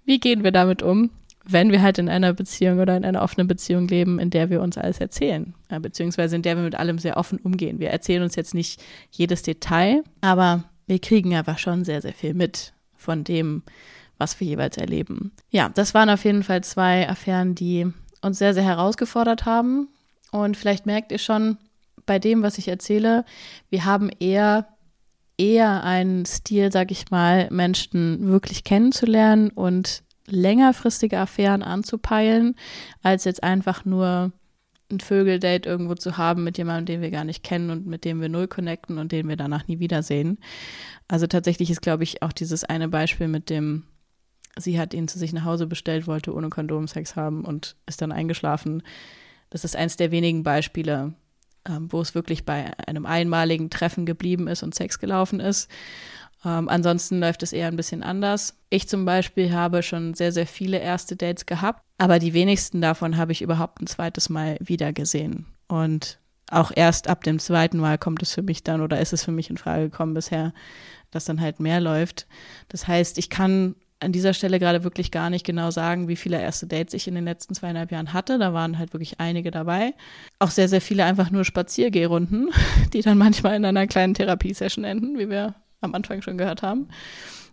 [0.04, 1.10] Wie gehen wir damit um?
[1.52, 4.60] Wenn wir halt in einer Beziehung oder in einer offenen Beziehung leben, in der wir
[4.60, 7.78] uns alles erzählen, ja, beziehungsweise in der wir mit allem sehr offen umgehen.
[7.78, 12.34] Wir erzählen uns jetzt nicht jedes Detail, aber wir kriegen einfach schon sehr, sehr viel
[12.34, 13.62] mit von dem,
[14.18, 15.32] was wir jeweils erleben.
[15.50, 17.86] Ja, das waren auf jeden Fall zwei Affären, die
[18.22, 19.88] uns sehr, sehr herausgefordert haben.
[20.30, 21.56] Und vielleicht merkt ihr schon
[22.06, 23.24] bei dem, was ich erzähle,
[23.70, 24.66] wir haben eher
[25.40, 32.56] eher einen Stil, sag ich mal, Menschen wirklich kennenzulernen und längerfristige Affären anzupeilen,
[33.02, 34.32] als jetzt einfach nur
[34.90, 38.20] ein Vögeldate irgendwo zu haben mit jemandem, den wir gar nicht kennen und mit dem
[38.20, 40.38] wir null connecten und den wir danach nie wiedersehen.
[41.08, 43.84] Also tatsächlich ist, glaube ich, auch dieses eine Beispiel mit dem,
[44.58, 48.02] sie hat ihn zu sich nach Hause bestellt, wollte ohne Kondom Sex haben und ist
[48.02, 48.82] dann eingeschlafen.
[49.50, 51.14] Das ist eins der wenigen Beispiele,
[51.68, 55.70] ähm, wo es wirklich bei einem einmaligen Treffen geblieben ist und Sex gelaufen ist.
[56.44, 58.56] Ähm, ansonsten läuft es eher ein bisschen anders.
[58.70, 63.16] Ich zum Beispiel habe schon sehr, sehr viele erste Dates gehabt, aber die wenigsten davon
[63.16, 65.46] habe ich überhaupt ein zweites Mal wieder gesehen.
[65.68, 66.18] Und
[66.50, 69.32] auch erst ab dem zweiten Mal kommt es für mich dann oder ist es für
[69.32, 70.52] mich in Frage gekommen bisher,
[71.10, 72.26] dass dann halt mehr läuft.
[72.68, 76.40] Das heißt, ich kann an dieser Stelle gerade wirklich gar nicht genau sagen, wie viele
[76.40, 78.38] erste Dates ich in den letzten zweieinhalb Jahren hatte.
[78.38, 79.92] Da waren halt wirklich einige dabei.
[80.38, 82.50] Auch sehr, sehr viele einfach nur Spaziergehrunden,
[82.94, 86.88] die dann manchmal in einer kleinen Therapiesession enden, wie wir am Anfang schon gehört haben.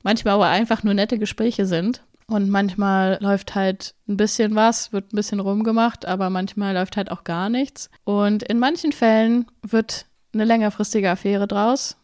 [0.03, 2.03] Manchmal aber einfach nur nette Gespräche sind.
[2.29, 7.09] Und manchmal läuft halt ein bisschen was, wird ein bisschen rumgemacht, aber manchmal läuft halt
[7.09, 7.89] auch gar nichts.
[8.03, 11.95] Und in manchen Fällen wird eine längerfristige Affäre draus.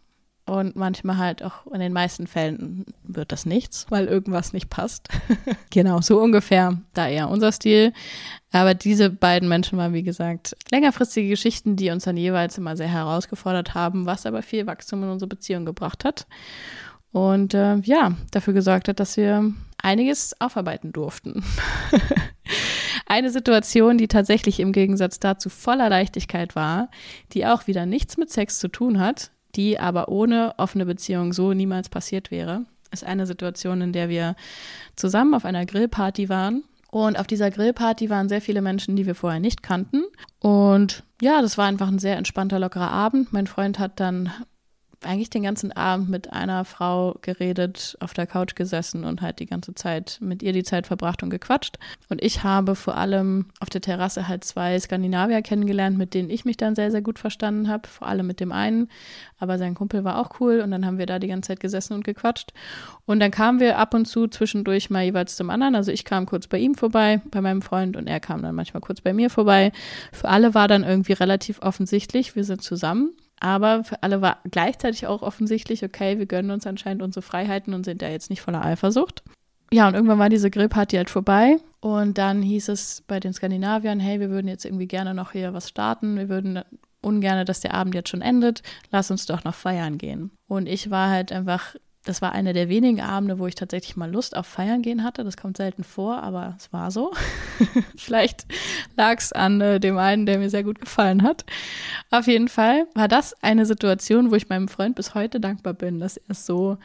[0.46, 5.08] Und manchmal halt auch in den meisten Fällen wird das nichts, weil irgendwas nicht passt.
[5.70, 7.94] genau, so ungefähr da eher unser Stil.
[8.52, 12.90] Aber diese beiden Menschen waren, wie gesagt, längerfristige Geschichten, die uns dann jeweils immer sehr
[12.90, 16.28] herausgefordert haben, was aber viel Wachstum in unsere Beziehung gebracht hat.
[17.14, 21.44] Und äh, ja, dafür gesorgt hat, dass wir einiges aufarbeiten durften.
[23.06, 26.90] Eine Situation, die tatsächlich im Gegensatz dazu voller Leichtigkeit war,
[27.34, 31.54] die auch wieder nichts mit Sex zu tun hat, die aber ohne offene Beziehung so
[31.54, 34.36] niemals passiert wäre, ist eine Situation, in der wir
[34.96, 36.64] zusammen auf einer Grillparty waren.
[36.90, 40.04] Und auf dieser Grillparty waren sehr viele Menschen, die wir vorher nicht kannten.
[40.40, 43.34] Und ja, das war einfach ein sehr entspannter, lockerer Abend.
[43.34, 44.32] Mein Freund hat dann
[45.06, 49.46] eigentlich den ganzen Abend mit einer Frau geredet, auf der Couch gesessen und halt die
[49.46, 51.78] ganze Zeit mit ihr die Zeit verbracht und gequatscht.
[52.10, 56.46] Und ich habe vor allem auf der Terrasse halt zwei Skandinavier kennengelernt, mit denen ich
[56.46, 57.88] mich dann sehr, sehr gut verstanden habe.
[57.88, 58.90] Vor allem mit dem einen.
[59.40, 61.94] Aber sein Kumpel war auch cool und dann haben wir da die ganze Zeit gesessen
[61.94, 62.54] und gequatscht.
[63.06, 65.76] Und dann kamen wir ab und zu zwischendurch mal jeweils zum anderen.
[65.76, 68.82] Also ich kam kurz bei ihm vorbei, bei meinem Freund und er kam dann manchmal
[68.82, 69.72] kurz bei mir vorbei.
[70.12, 73.14] Für alle war dann irgendwie relativ offensichtlich, wir sind zusammen.
[73.44, 77.84] Aber für alle war gleichzeitig auch offensichtlich, okay, wir gönnen uns anscheinend unsere Freiheiten und
[77.84, 79.22] sind da jetzt nicht voller Eifersucht.
[79.70, 81.58] Ja, und irgendwann war diese Grillparty halt vorbei.
[81.82, 85.54] Und dann hieß es bei den Skandinaviern, hey, wir würden jetzt irgendwie gerne noch hier
[85.54, 86.16] was starten.
[86.16, 86.62] Wir würden
[87.02, 88.64] ungern, dass der Abend jetzt schon endet.
[88.92, 90.32] Lass uns doch noch feiern gehen.
[90.48, 94.12] Und ich war halt einfach das war einer der wenigen Abende, wo ich tatsächlich mal
[94.12, 95.24] Lust auf Feiern gehen hatte.
[95.24, 97.14] Das kommt selten vor, aber es war so.
[97.98, 98.46] Vielleicht
[98.98, 101.46] lag es an äh, dem einen, der mir sehr gut gefallen hat.
[102.12, 106.00] Auf jeden Fall war das eine Situation, wo ich meinem Freund bis heute dankbar bin,
[106.00, 106.78] dass er so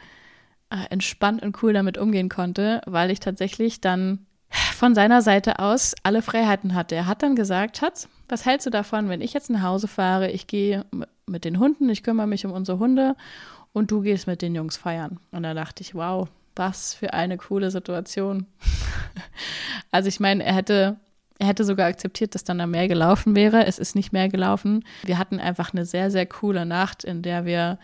[0.69, 5.95] äh, entspannt und cool damit umgehen konnte, weil ich tatsächlich dann von seiner Seite aus
[6.03, 6.95] alle Freiheiten hatte.
[6.95, 10.31] Er hat dann gesagt, Schatz, was hältst du davon, wenn ich jetzt nach Hause fahre?
[10.31, 10.85] Ich gehe
[11.27, 13.15] mit den Hunden, ich kümmere mich um unsere Hunde
[13.73, 15.19] und du gehst mit den Jungs feiern.
[15.31, 18.45] Und da dachte ich, wow, was für eine coole Situation.
[19.91, 20.97] also ich meine, er hätte,
[21.37, 23.65] er hätte sogar akzeptiert, dass dann da mehr gelaufen wäre.
[23.65, 24.83] Es ist nicht mehr gelaufen.
[25.03, 27.79] Wir hatten einfach eine sehr, sehr coole Nacht, in der wir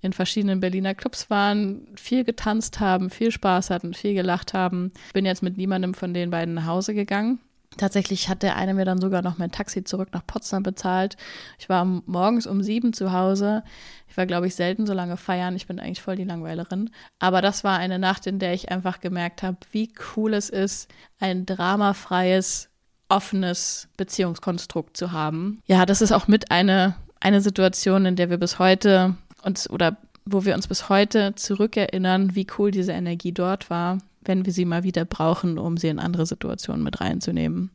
[0.00, 4.92] in verschiedenen Berliner Clubs waren, viel getanzt haben, viel Spaß hatten, viel gelacht haben.
[5.12, 7.40] Bin jetzt mit niemandem von den beiden nach Hause gegangen.
[7.78, 11.16] Tatsächlich hat der eine mir dann sogar noch mein Taxi zurück nach Potsdam bezahlt.
[11.58, 13.62] Ich war morgens um sieben zu Hause.
[14.08, 15.56] Ich war, glaube ich, selten so lange feiern.
[15.56, 16.90] Ich bin eigentlich voll die Langweilerin.
[17.18, 20.90] Aber das war eine Nacht, in der ich einfach gemerkt habe, wie cool es ist,
[21.20, 22.68] ein dramafreies,
[23.08, 25.62] offenes Beziehungskonstrukt zu haben.
[25.66, 29.96] Ja, das ist auch mit eine, eine Situation, in der wir bis heute uns oder
[30.26, 34.64] wo wir uns bis heute zurückerinnern, wie cool diese Energie dort war wenn wir sie
[34.64, 37.70] mal wieder brauchen, um sie in andere Situationen mit reinzunehmen.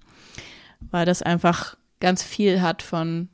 [0.80, 3.30] Weil das einfach ganz viel hat von,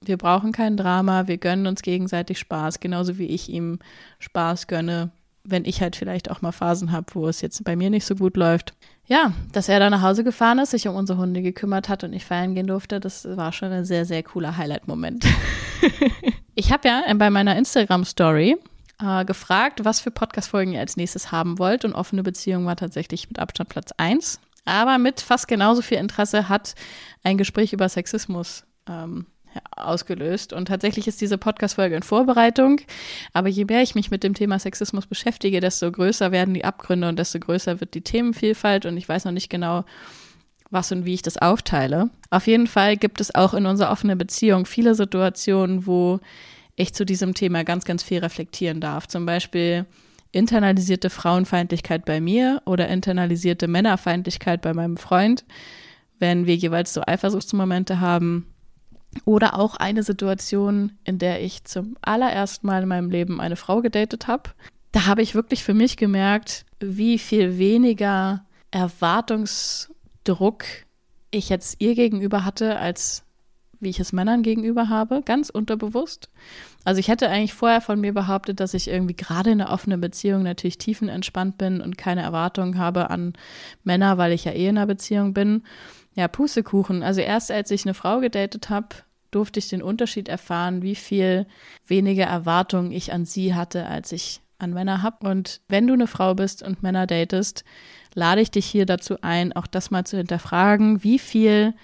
[0.00, 3.78] wir brauchen kein Drama, wir gönnen uns gegenseitig Spaß, genauso wie ich ihm
[4.18, 5.10] Spaß gönne,
[5.44, 8.14] wenn ich halt vielleicht auch mal Phasen habe, wo es jetzt bei mir nicht so
[8.14, 8.72] gut läuft.
[9.06, 12.14] Ja, dass er da nach Hause gefahren ist, sich um unsere Hunde gekümmert hat und
[12.14, 15.26] ich feiern gehen durfte, das war schon ein sehr, sehr cooler Highlight-Moment.
[16.54, 18.56] ich habe ja bei meiner Instagram-Story
[19.00, 21.84] äh, gefragt, was für Podcast-Folgen ihr als nächstes haben wollt.
[21.84, 24.40] Und offene Beziehung war tatsächlich mit Abstand Platz 1.
[24.64, 26.74] Aber mit fast genauso viel Interesse hat
[27.22, 29.26] ein Gespräch über Sexismus ähm,
[29.76, 30.52] ausgelöst.
[30.52, 32.80] Und tatsächlich ist diese Podcast-Folge in Vorbereitung.
[33.32, 37.08] Aber je mehr ich mich mit dem Thema Sexismus beschäftige, desto größer werden die Abgründe
[37.08, 38.86] und desto größer wird die Themenvielfalt.
[38.86, 39.84] Und ich weiß noch nicht genau,
[40.70, 42.10] was und wie ich das aufteile.
[42.30, 46.20] Auf jeden Fall gibt es auch in unserer offenen Beziehung viele Situationen, wo
[46.76, 49.06] ich zu diesem Thema ganz, ganz viel reflektieren darf.
[49.06, 49.86] Zum Beispiel
[50.32, 55.44] internalisierte Frauenfeindlichkeit bei mir oder internalisierte Männerfeindlichkeit bei meinem Freund,
[56.18, 58.50] wenn wir jeweils so Eifersuchtsmomente haben.
[59.24, 63.80] Oder auch eine Situation, in der ich zum allerersten Mal in meinem Leben eine Frau
[63.80, 64.50] gedatet habe.
[64.90, 70.64] Da habe ich wirklich für mich gemerkt, wie viel weniger Erwartungsdruck
[71.30, 73.23] ich jetzt ihr gegenüber hatte, als
[73.84, 76.28] wie ich es Männern gegenüber habe, ganz unterbewusst.
[76.84, 80.00] Also ich hätte eigentlich vorher von mir behauptet, dass ich irgendwie gerade in einer offenen
[80.00, 83.34] Beziehung natürlich tiefenentspannt bin und keine Erwartungen habe an
[83.84, 85.62] Männer, weil ich ja eh in einer Beziehung bin.
[86.14, 87.02] Ja, Pustekuchen.
[87.02, 88.88] Also erst als ich eine Frau gedatet habe,
[89.30, 91.46] durfte ich den Unterschied erfahren, wie viel
[91.86, 95.28] weniger Erwartungen ich an sie hatte, als ich an Männer habe.
[95.28, 97.64] Und wenn du eine Frau bist und Männer datest,
[98.14, 101.74] lade ich dich hier dazu ein, auch das mal zu hinterfragen, wie viel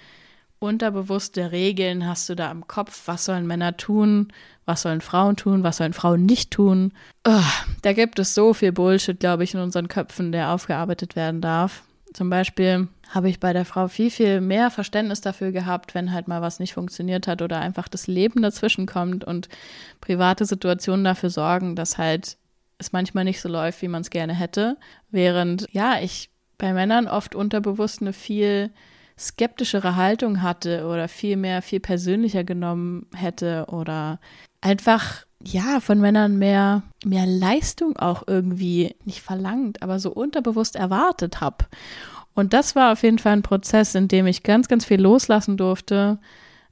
[0.61, 3.03] unterbewusste Regeln hast du da im Kopf?
[3.07, 4.31] Was sollen Männer tun?
[4.65, 5.63] Was sollen Frauen tun?
[5.63, 6.93] Was sollen Frauen nicht tun?
[7.27, 7.41] Oh,
[7.81, 11.83] da gibt es so viel Bullshit, glaube ich, in unseren Köpfen, der aufgearbeitet werden darf.
[12.13, 16.27] Zum Beispiel habe ich bei der Frau viel, viel mehr Verständnis dafür gehabt, wenn halt
[16.27, 19.49] mal was nicht funktioniert hat oder einfach das Leben dazwischen kommt und
[19.99, 22.37] private Situationen dafür sorgen, dass halt
[22.77, 24.77] es manchmal nicht so läuft, wie man es gerne hätte.
[25.09, 28.69] Während, ja, ich bei Männern oft unterbewusst eine viel
[29.21, 34.19] skeptischere Haltung hatte oder viel mehr, viel persönlicher genommen hätte oder
[34.61, 41.41] einfach ja, von Männern mehr, mehr Leistung auch irgendwie nicht verlangt, aber so unterbewusst erwartet
[41.41, 41.65] habe.
[42.33, 45.57] Und das war auf jeden Fall ein Prozess, in dem ich ganz, ganz viel loslassen
[45.57, 46.19] durfte.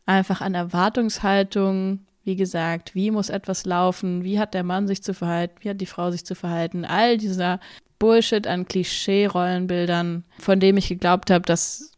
[0.06, 5.14] Einfach an Erwartungshaltung, wie gesagt, wie muss etwas laufen, wie hat der Mann sich zu
[5.14, 7.60] verhalten, wie hat die Frau sich zu verhalten, all dieser
[7.98, 11.92] Bullshit an Klischee-Rollenbildern, von dem ich geglaubt habe, dass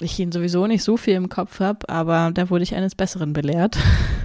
[0.00, 3.32] ich ihn sowieso nicht so viel im Kopf habe, aber da wurde ich eines Besseren
[3.32, 3.78] belehrt.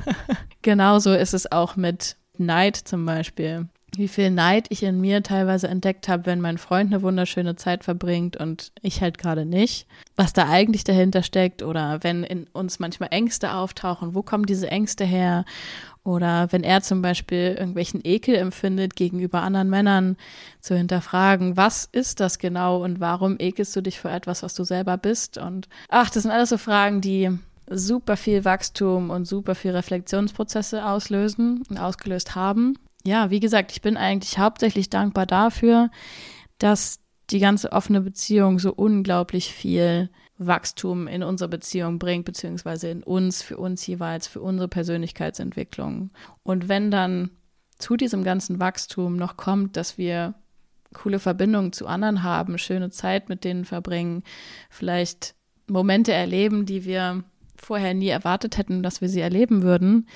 [0.62, 3.68] Genauso ist es auch mit Neid zum Beispiel.
[3.96, 7.84] Wie viel Neid ich in mir teilweise entdeckt habe, wenn mein Freund eine wunderschöne Zeit
[7.84, 9.86] verbringt und ich halt gerade nicht.
[10.16, 14.72] Was da eigentlich dahinter steckt oder wenn in uns manchmal Ängste auftauchen, wo kommen diese
[14.72, 15.44] Ängste her?
[16.04, 20.18] Oder wenn er zum Beispiel irgendwelchen Ekel empfindet gegenüber anderen Männern,
[20.60, 24.64] zu hinterfragen, was ist das genau und warum ekelst du dich vor etwas, was du
[24.64, 25.38] selber bist?
[25.38, 27.30] Und ach, das sind alles so Fragen, die
[27.70, 32.78] super viel Wachstum und super viel Reflexionsprozesse auslösen und ausgelöst haben.
[33.04, 35.90] Ja, wie gesagt, ich bin eigentlich hauptsächlich dankbar dafür,
[36.58, 37.00] dass
[37.30, 40.10] die ganze offene Beziehung so unglaublich viel
[40.48, 46.12] Wachstum in unsere Beziehung bringt, beziehungsweise in uns, für uns jeweils, für unsere Persönlichkeitsentwicklung.
[46.44, 47.32] Und wenn dann
[47.78, 50.36] zu diesem ganzen Wachstum noch kommt, dass wir
[50.94, 54.24] coole Verbindungen zu anderen haben, schöne Zeit mit denen verbringen,
[54.70, 55.36] vielleicht
[55.68, 57.24] Momente erleben, die wir
[57.56, 60.08] vorher nie erwartet hätten, dass wir sie erleben würden,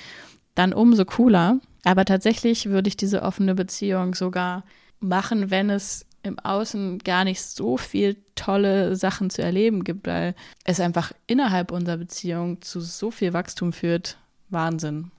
[0.53, 1.59] dann umso cooler.
[1.83, 4.63] Aber tatsächlich würde ich diese offene Beziehung sogar
[4.99, 10.35] machen, wenn es im Außen gar nicht so viel tolle Sachen zu erleben gibt, weil
[10.63, 14.17] es einfach innerhalb unserer Beziehung zu so viel Wachstum führt.
[14.49, 15.11] Wahnsinn.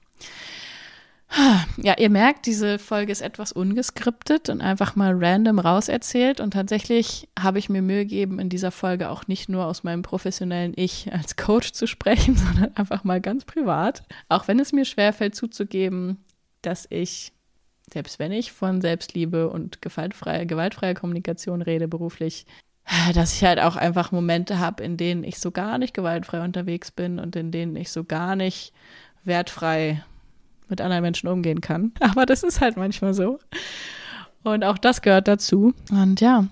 [1.76, 6.40] Ja, ihr merkt, diese Folge ist etwas ungeskriptet und einfach mal random rauserzählt.
[6.40, 10.02] Und tatsächlich habe ich mir Mühe gegeben, in dieser Folge auch nicht nur aus meinem
[10.02, 14.04] professionellen Ich als Coach zu sprechen, sondern einfach mal ganz privat.
[14.28, 16.24] Auch wenn es mir schwerfällt zuzugeben,
[16.62, 17.32] dass ich
[17.92, 22.46] selbst wenn ich von Selbstliebe und gewaltfreier, gewaltfreier Kommunikation rede beruflich,
[23.14, 26.90] dass ich halt auch einfach Momente habe, in denen ich so gar nicht gewaltfrei unterwegs
[26.90, 28.72] bin und in denen ich so gar nicht
[29.24, 30.04] wertfrei
[30.68, 31.92] mit anderen Menschen umgehen kann.
[32.00, 33.38] Aber das ist halt manchmal so.
[34.42, 35.74] Und auch das gehört dazu.
[35.90, 36.46] Und ja,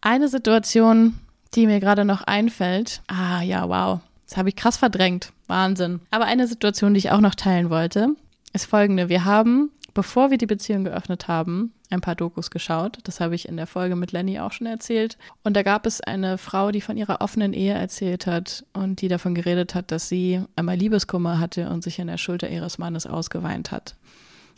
[0.00, 1.18] eine Situation,
[1.54, 3.02] die mir gerade noch einfällt.
[3.06, 4.00] Ah ja, wow.
[4.28, 5.32] Das habe ich krass verdrängt.
[5.46, 6.00] Wahnsinn.
[6.10, 8.08] Aber eine Situation, die ich auch noch teilen wollte,
[8.52, 9.08] ist folgende.
[9.08, 12.98] Wir haben bevor wir die Beziehung geöffnet haben, ein paar Dokus geschaut.
[13.04, 15.16] Das habe ich in der Folge mit Lenny auch schon erzählt.
[15.42, 19.08] Und da gab es eine Frau, die von ihrer offenen Ehe erzählt hat und die
[19.08, 23.06] davon geredet hat, dass sie einmal Liebeskummer hatte und sich in der Schulter ihres Mannes
[23.06, 23.96] ausgeweint hat.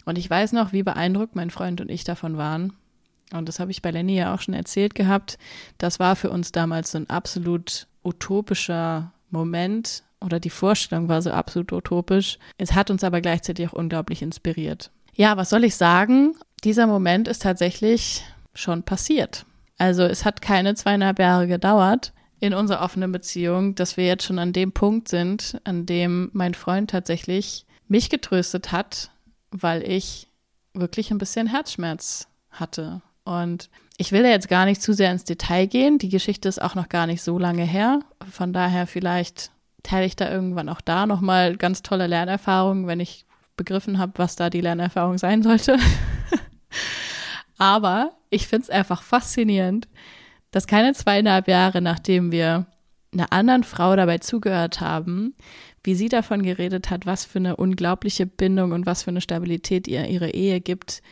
[0.05, 2.73] Und ich weiß noch, wie beeindruckt mein Freund und ich davon waren.
[3.33, 5.39] Und das habe ich bei Lenny ja auch schon erzählt gehabt.
[5.79, 11.31] Das war für uns damals so ein absolut utopischer Moment, oder die Vorstellung war so
[11.31, 12.39] absolut utopisch.
[12.57, 14.91] Es hat uns aber gleichzeitig auch unglaublich inspiriert.
[15.19, 16.37] Ja, was soll ich sagen?
[16.63, 18.23] Dieser Moment ist tatsächlich
[18.55, 19.47] schon passiert.
[19.77, 24.39] Also es hat keine zweieinhalb Jahre gedauert in unserer offenen Beziehung, dass wir jetzt schon
[24.39, 29.11] an dem Punkt sind, an dem mein Freund tatsächlich mich getröstet hat,
[29.51, 30.29] weil ich
[30.73, 33.03] wirklich ein bisschen Herzschmerz hatte.
[33.25, 35.99] Und ich will da jetzt gar nicht zu sehr ins Detail gehen.
[35.99, 37.99] Die Geschichte ist auch noch gar nicht so lange her.
[38.31, 39.51] Von daher vielleicht
[39.83, 43.25] teile ich da irgendwann auch da nochmal ganz tolle Lernerfahrungen, wenn ich
[43.59, 45.77] begriffen habe, was da die Lernerfahrung sein sollte.
[47.59, 49.89] Aber ich finde es einfach faszinierend,
[50.51, 52.67] dass keine zweieinhalb Jahre, nachdem wir
[53.13, 55.35] einer anderen Frau dabei zugehört haben,
[55.83, 59.89] wie sie davon geredet hat, was für eine unglaubliche Bindung und was für eine Stabilität
[59.89, 61.03] ihr ihre Ehe gibt,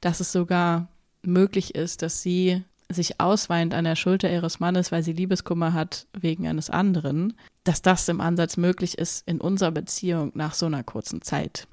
[0.00, 0.88] dass es sogar
[1.22, 6.06] möglich ist, dass sie sich ausweint an der Schulter ihres Mannes, weil sie Liebeskummer hat
[6.12, 7.34] wegen eines anderen,
[7.64, 11.66] dass das im Ansatz möglich ist in unserer Beziehung nach so einer kurzen Zeit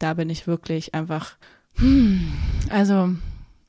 [0.00, 1.36] da bin ich wirklich einfach,
[1.76, 2.32] hm,
[2.68, 3.14] also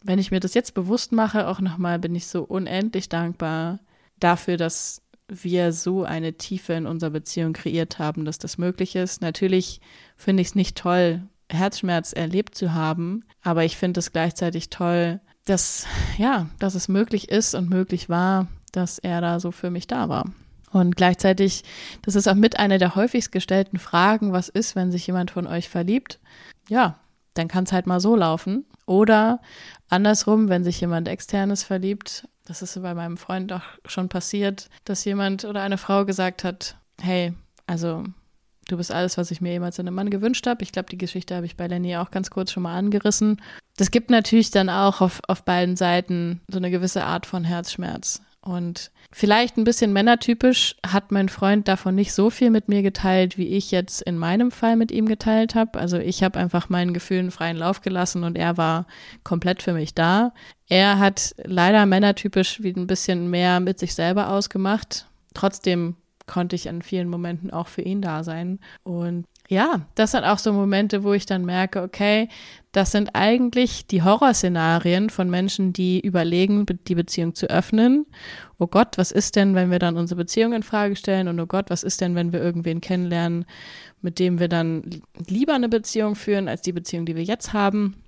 [0.04, 3.80] wenn ich mir das jetzt bewusst mache, auch nochmal, bin ich so unendlich dankbar
[4.20, 9.22] dafür, dass wir so eine Tiefe in unserer Beziehung kreiert haben, dass das möglich ist.
[9.22, 9.80] Natürlich
[10.18, 15.20] finde ich es nicht toll, Herzschmerz erlebt zu haben, aber ich finde es gleichzeitig toll,
[15.46, 15.86] dass,
[16.18, 20.10] ja, dass es möglich ist und möglich war, dass er da so für mich da
[20.10, 20.26] war.
[20.72, 21.64] Und gleichzeitig,
[22.02, 25.48] das ist auch mit einer der häufigst gestellten Fragen, was ist, wenn sich jemand von
[25.48, 26.20] euch verliebt?
[26.70, 27.00] Ja,
[27.34, 28.66] dann kann es halt mal so laufen.
[28.86, 29.40] Oder
[29.90, 35.06] andersrum, wenn sich jemand externes verliebt Das ist bei meinem Freund auch schon passiert, dass
[35.06, 37.34] jemand oder eine Frau gesagt hat, hey,
[37.68, 38.04] also
[38.68, 40.64] du bist alles, was ich mir jemals in einem Mann gewünscht habe.
[40.64, 43.42] Ich glaube, die Geschichte habe ich bei Lenny auch ganz kurz schon mal angerissen.
[43.78, 48.22] Das gibt natürlich dann auch auf, auf beiden Seiten so eine gewisse Art von Herzschmerz.
[48.44, 53.38] Und vielleicht ein bisschen männertypisch hat mein Freund davon nicht so viel mit mir geteilt,
[53.38, 55.80] wie ich jetzt in meinem Fall mit ihm geteilt habe.
[55.80, 58.88] Also ich habe einfach meinen Gefühlen freien Lauf gelassen und er war
[59.24, 60.34] komplett für mich da.
[60.68, 65.08] Er hat leider männertypisch wie ein bisschen mehr mit sich selber ausgemacht.
[65.36, 68.60] Trotzdem konnte ich an vielen Momenten auch für ihn da sein.
[68.84, 72.30] Und ja, das sind auch so Momente, wo ich dann merke, okay,
[72.72, 78.06] das sind eigentlich die Horrorszenarien von Menschen, die überlegen, die Beziehung zu öffnen.
[78.60, 81.28] Oh Gott, was ist denn, wenn wir dann unsere Beziehung in Frage stellen?
[81.28, 83.44] Und oh Gott, was ist denn, wenn wir irgendwen kennenlernen,
[84.02, 84.84] mit dem wir dann
[85.28, 88.02] lieber eine Beziehung führen als die Beziehung, die wir jetzt haben?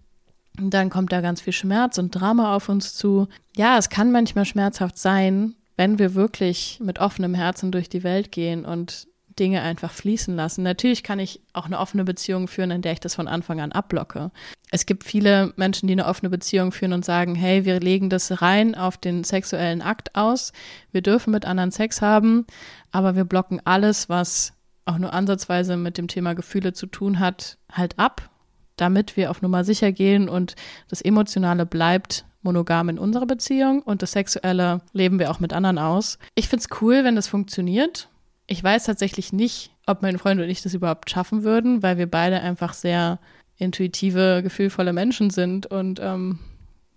[0.58, 3.28] Und dann kommt da ganz viel Schmerz und Drama auf uns zu.
[3.58, 8.32] Ja, es kann manchmal schmerzhaft sein, wenn wir wirklich mit offenem Herzen durch die Welt
[8.32, 9.08] gehen und
[9.40, 10.64] Dinge einfach fließen lassen.
[10.64, 13.72] Natürlich kann ich auch eine offene Beziehung führen, in der ich das von Anfang an
[13.72, 14.32] abblocke.
[14.72, 18.42] Es gibt viele Menschen, die eine offene Beziehung führen und sagen, hey, wir legen das
[18.42, 20.52] rein auf den sexuellen Akt aus.
[20.92, 22.46] Wir dürfen mit anderen Sex haben,
[22.92, 24.54] aber wir blocken alles, was
[24.86, 28.30] auch nur ansatzweise mit dem Thema Gefühle zu tun hat, halt ab,
[28.76, 30.56] damit wir auf Nummer sicher gehen und
[30.90, 35.78] das Emotionale bleibt monogam in unserer Beziehung und das Sexuelle leben wir auch mit anderen
[35.78, 36.20] aus.
[36.36, 38.10] Ich finde es cool, wenn das funktioniert
[38.48, 42.10] ich weiß tatsächlich nicht, ob mein Freund und ich das überhaupt schaffen würden, weil wir
[42.10, 43.20] beide einfach sehr
[43.58, 46.40] intuitive, gefühlvolle Menschen sind und ähm,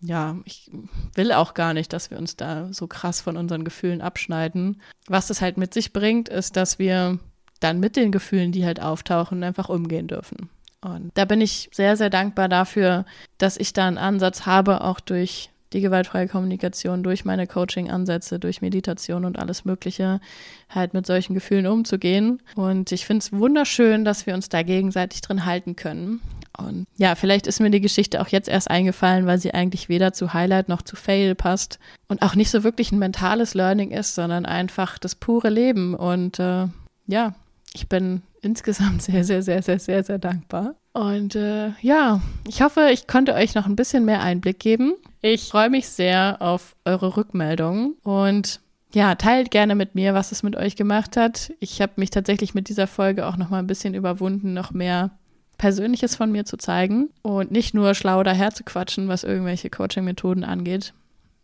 [0.01, 0.71] ja, ich
[1.15, 4.81] will auch gar nicht, dass wir uns da so krass von unseren Gefühlen abschneiden.
[5.07, 7.19] Was das halt mit sich bringt, ist, dass wir
[7.61, 10.51] dann mit den Gefühlen, die halt auftauchen, einfach umgehen dürfen.
[10.83, 13.07] Und da bin ich sehr, sehr dankbar dafür,
[13.39, 18.63] dass ich da einen Ansatz habe, auch durch die gewaltfreie Kommunikation durch meine Coaching-Ansätze, durch
[18.63, 20.21] Meditation und alles Mögliche,
[20.69, 22.41] halt mit solchen Gefühlen umzugehen.
[22.55, 26.21] Und ich finde es wunderschön, dass wir uns da gegenseitig drin halten können.
[26.57, 30.13] Und ja, vielleicht ist mir die Geschichte auch jetzt erst eingefallen, weil sie eigentlich weder
[30.13, 34.15] zu Highlight noch zu Fail passt und auch nicht so wirklich ein mentales Learning ist,
[34.15, 35.95] sondern einfach das pure Leben.
[35.95, 36.67] Und äh,
[37.07, 37.35] ja,
[37.75, 40.75] ich bin insgesamt sehr, sehr, sehr, sehr, sehr, sehr dankbar.
[40.93, 44.95] Und äh, ja, ich hoffe, ich konnte euch noch ein bisschen mehr Einblick geben.
[45.29, 48.61] Ich freue mich sehr auf eure Rückmeldungen und
[48.95, 51.53] ja, teilt gerne mit mir, was es mit euch gemacht hat.
[51.59, 55.11] Ich habe mich tatsächlich mit dieser Folge auch noch mal ein bisschen überwunden, noch mehr
[55.59, 60.45] Persönliches von mir zu zeigen und nicht nur schlau daher zu quatschen, was irgendwelche Coaching-Methoden
[60.45, 60.95] angeht.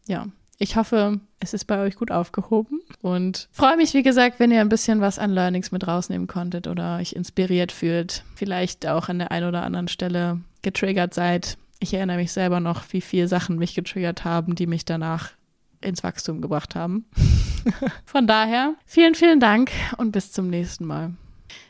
[0.06, 0.28] Ja,
[0.58, 4.60] ich hoffe, es ist bei euch gut aufgehoben und freue mich, wie gesagt, wenn ihr
[4.60, 9.18] ein bisschen was an Learnings mit rausnehmen konntet oder euch inspiriert fühlt, vielleicht auch an
[9.18, 11.58] der einen oder anderen Stelle getriggert seid.
[11.82, 15.32] Ich erinnere mich selber noch, wie viele Sachen mich getriggert haben, die mich danach
[15.80, 17.06] ins Wachstum gebracht haben.
[18.04, 21.14] Von daher, vielen, vielen Dank und bis zum nächsten Mal.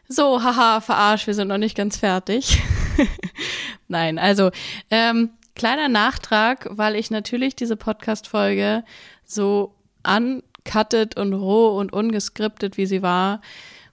[0.08, 2.62] So, haha, verarscht, wir sind noch nicht ganz fertig.
[3.88, 4.50] Nein, also
[4.90, 8.84] ähm, Kleiner Nachtrag, weil ich natürlich diese Podcast-Folge
[9.24, 13.42] so uncutted und roh und ungeskriptet, wie sie war,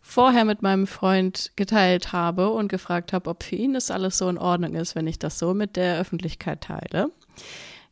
[0.10, 4.28] vorher mit meinem Freund geteilt habe und gefragt habe, ob für ihn das alles so
[4.28, 7.12] in Ordnung ist, wenn ich das so mit der Öffentlichkeit teile.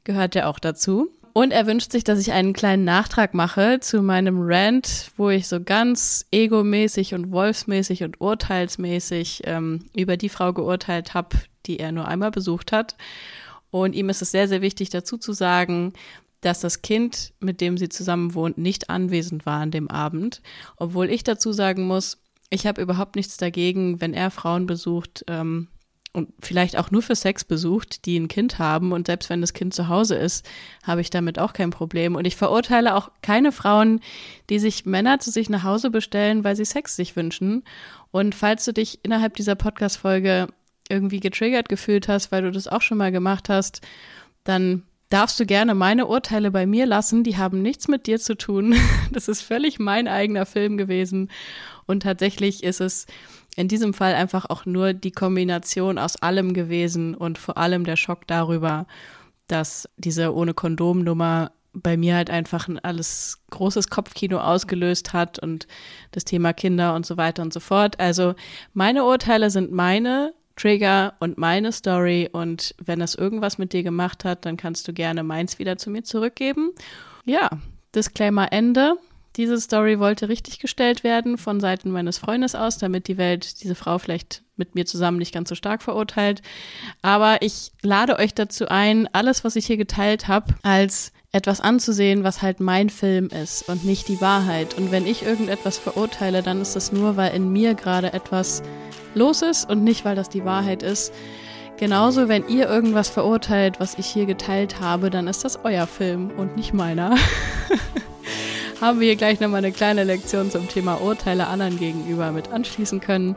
[0.04, 1.12] Gehört ja auch dazu.
[1.34, 5.48] Und er wünscht sich, dass ich einen kleinen Nachtrag mache zu meinem Rant, wo ich
[5.48, 11.38] so ganz egomäßig und wolfsmäßig und urteilsmäßig ähm, über die Frau geurteilt habe,
[11.68, 12.96] die er nur einmal besucht hat.
[13.70, 15.94] Und ihm ist es sehr, sehr wichtig dazu zu sagen,
[16.42, 20.42] dass das Kind, mit dem sie zusammen wohnt, nicht anwesend war an dem Abend.
[20.78, 22.20] Obwohl ich dazu sagen muss,
[22.50, 25.68] ich habe überhaupt nichts dagegen, wenn er Frauen besucht ähm,
[26.14, 28.92] und vielleicht auch nur für Sex besucht, die ein Kind haben.
[28.92, 30.48] Und selbst wenn das Kind zu Hause ist,
[30.84, 32.16] habe ich damit auch kein Problem.
[32.16, 34.00] Und ich verurteile auch keine Frauen,
[34.50, 37.64] die sich Männer zu sich nach Hause bestellen, weil sie Sex sich wünschen.
[38.12, 40.48] Und falls du dich innerhalb dieser Podcast-Folge
[40.90, 43.82] irgendwie getriggert gefühlt hast, weil du das auch schon mal gemacht hast,
[44.44, 47.24] dann darfst du gerne meine Urteile bei mir lassen.
[47.24, 48.76] Die haben nichts mit dir zu tun.
[49.12, 51.32] Das ist völlig mein eigener Film gewesen.
[51.86, 53.06] Und tatsächlich ist es
[53.56, 57.96] in diesem Fall einfach auch nur die Kombination aus allem gewesen und vor allem der
[57.96, 58.86] Schock darüber,
[59.48, 65.68] dass diese ohne Kondom-Nummer bei mir halt einfach ein alles großes Kopfkino ausgelöst hat und
[66.12, 68.00] das Thema Kinder und so weiter und so fort.
[68.00, 68.36] Also
[68.74, 72.30] meine Urteile sind meine, Trigger und meine Story.
[72.32, 75.90] Und wenn das irgendwas mit dir gemacht hat, dann kannst du gerne meins wieder zu
[75.90, 76.72] mir zurückgeben.
[77.26, 77.50] Ja,
[77.96, 78.96] Disclaimer Ende.
[79.38, 83.76] Diese Story wollte richtig gestellt werden von Seiten meines Freundes aus, damit die Welt diese
[83.76, 86.42] Frau vielleicht mit mir zusammen nicht ganz so stark verurteilt.
[87.04, 92.24] Aber ich lade euch dazu ein, alles, was ich hier geteilt habe, als etwas anzusehen,
[92.24, 94.76] was halt mein Film ist und nicht die Wahrheit.
[94.76, 98.64] Und wenn ich irgendetwas verurteile, dann ist das nur, weil in mir gerade etwas
[99.18, 101.14] los ist und nicht, weil das die Wahrheit ist.
[101.78, 106.32] Genauso, wenn ihr irgendwas verurteilt, was ich hier geteilt habe, dann ist das euer Film
[106.36, 107.16] und nicht meiner.
[108.82, 113.00] Haben wir hier gleich nochmal eine kleine Lektion zum Thema Urteile anderen gegenüber mit anschließen
[113.00, 113.36] können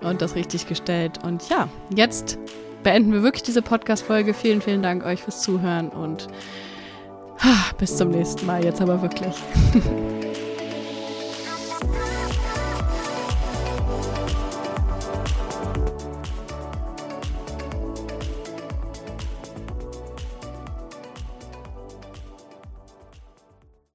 [0.00, 1.18] und das richtig gestellt.
[1.24, 2.38] Und ja, jetzt
[2.82, 4.34] beenden wir wirklich diese Podcast-Folge.
[4.34, 6.28] Vielen, vielen Dank euch fürs Zuhören und
[7.78, 8.64] bis zum nächsten Mal.
[8.64, 9.34] Jetzt aber wirklich.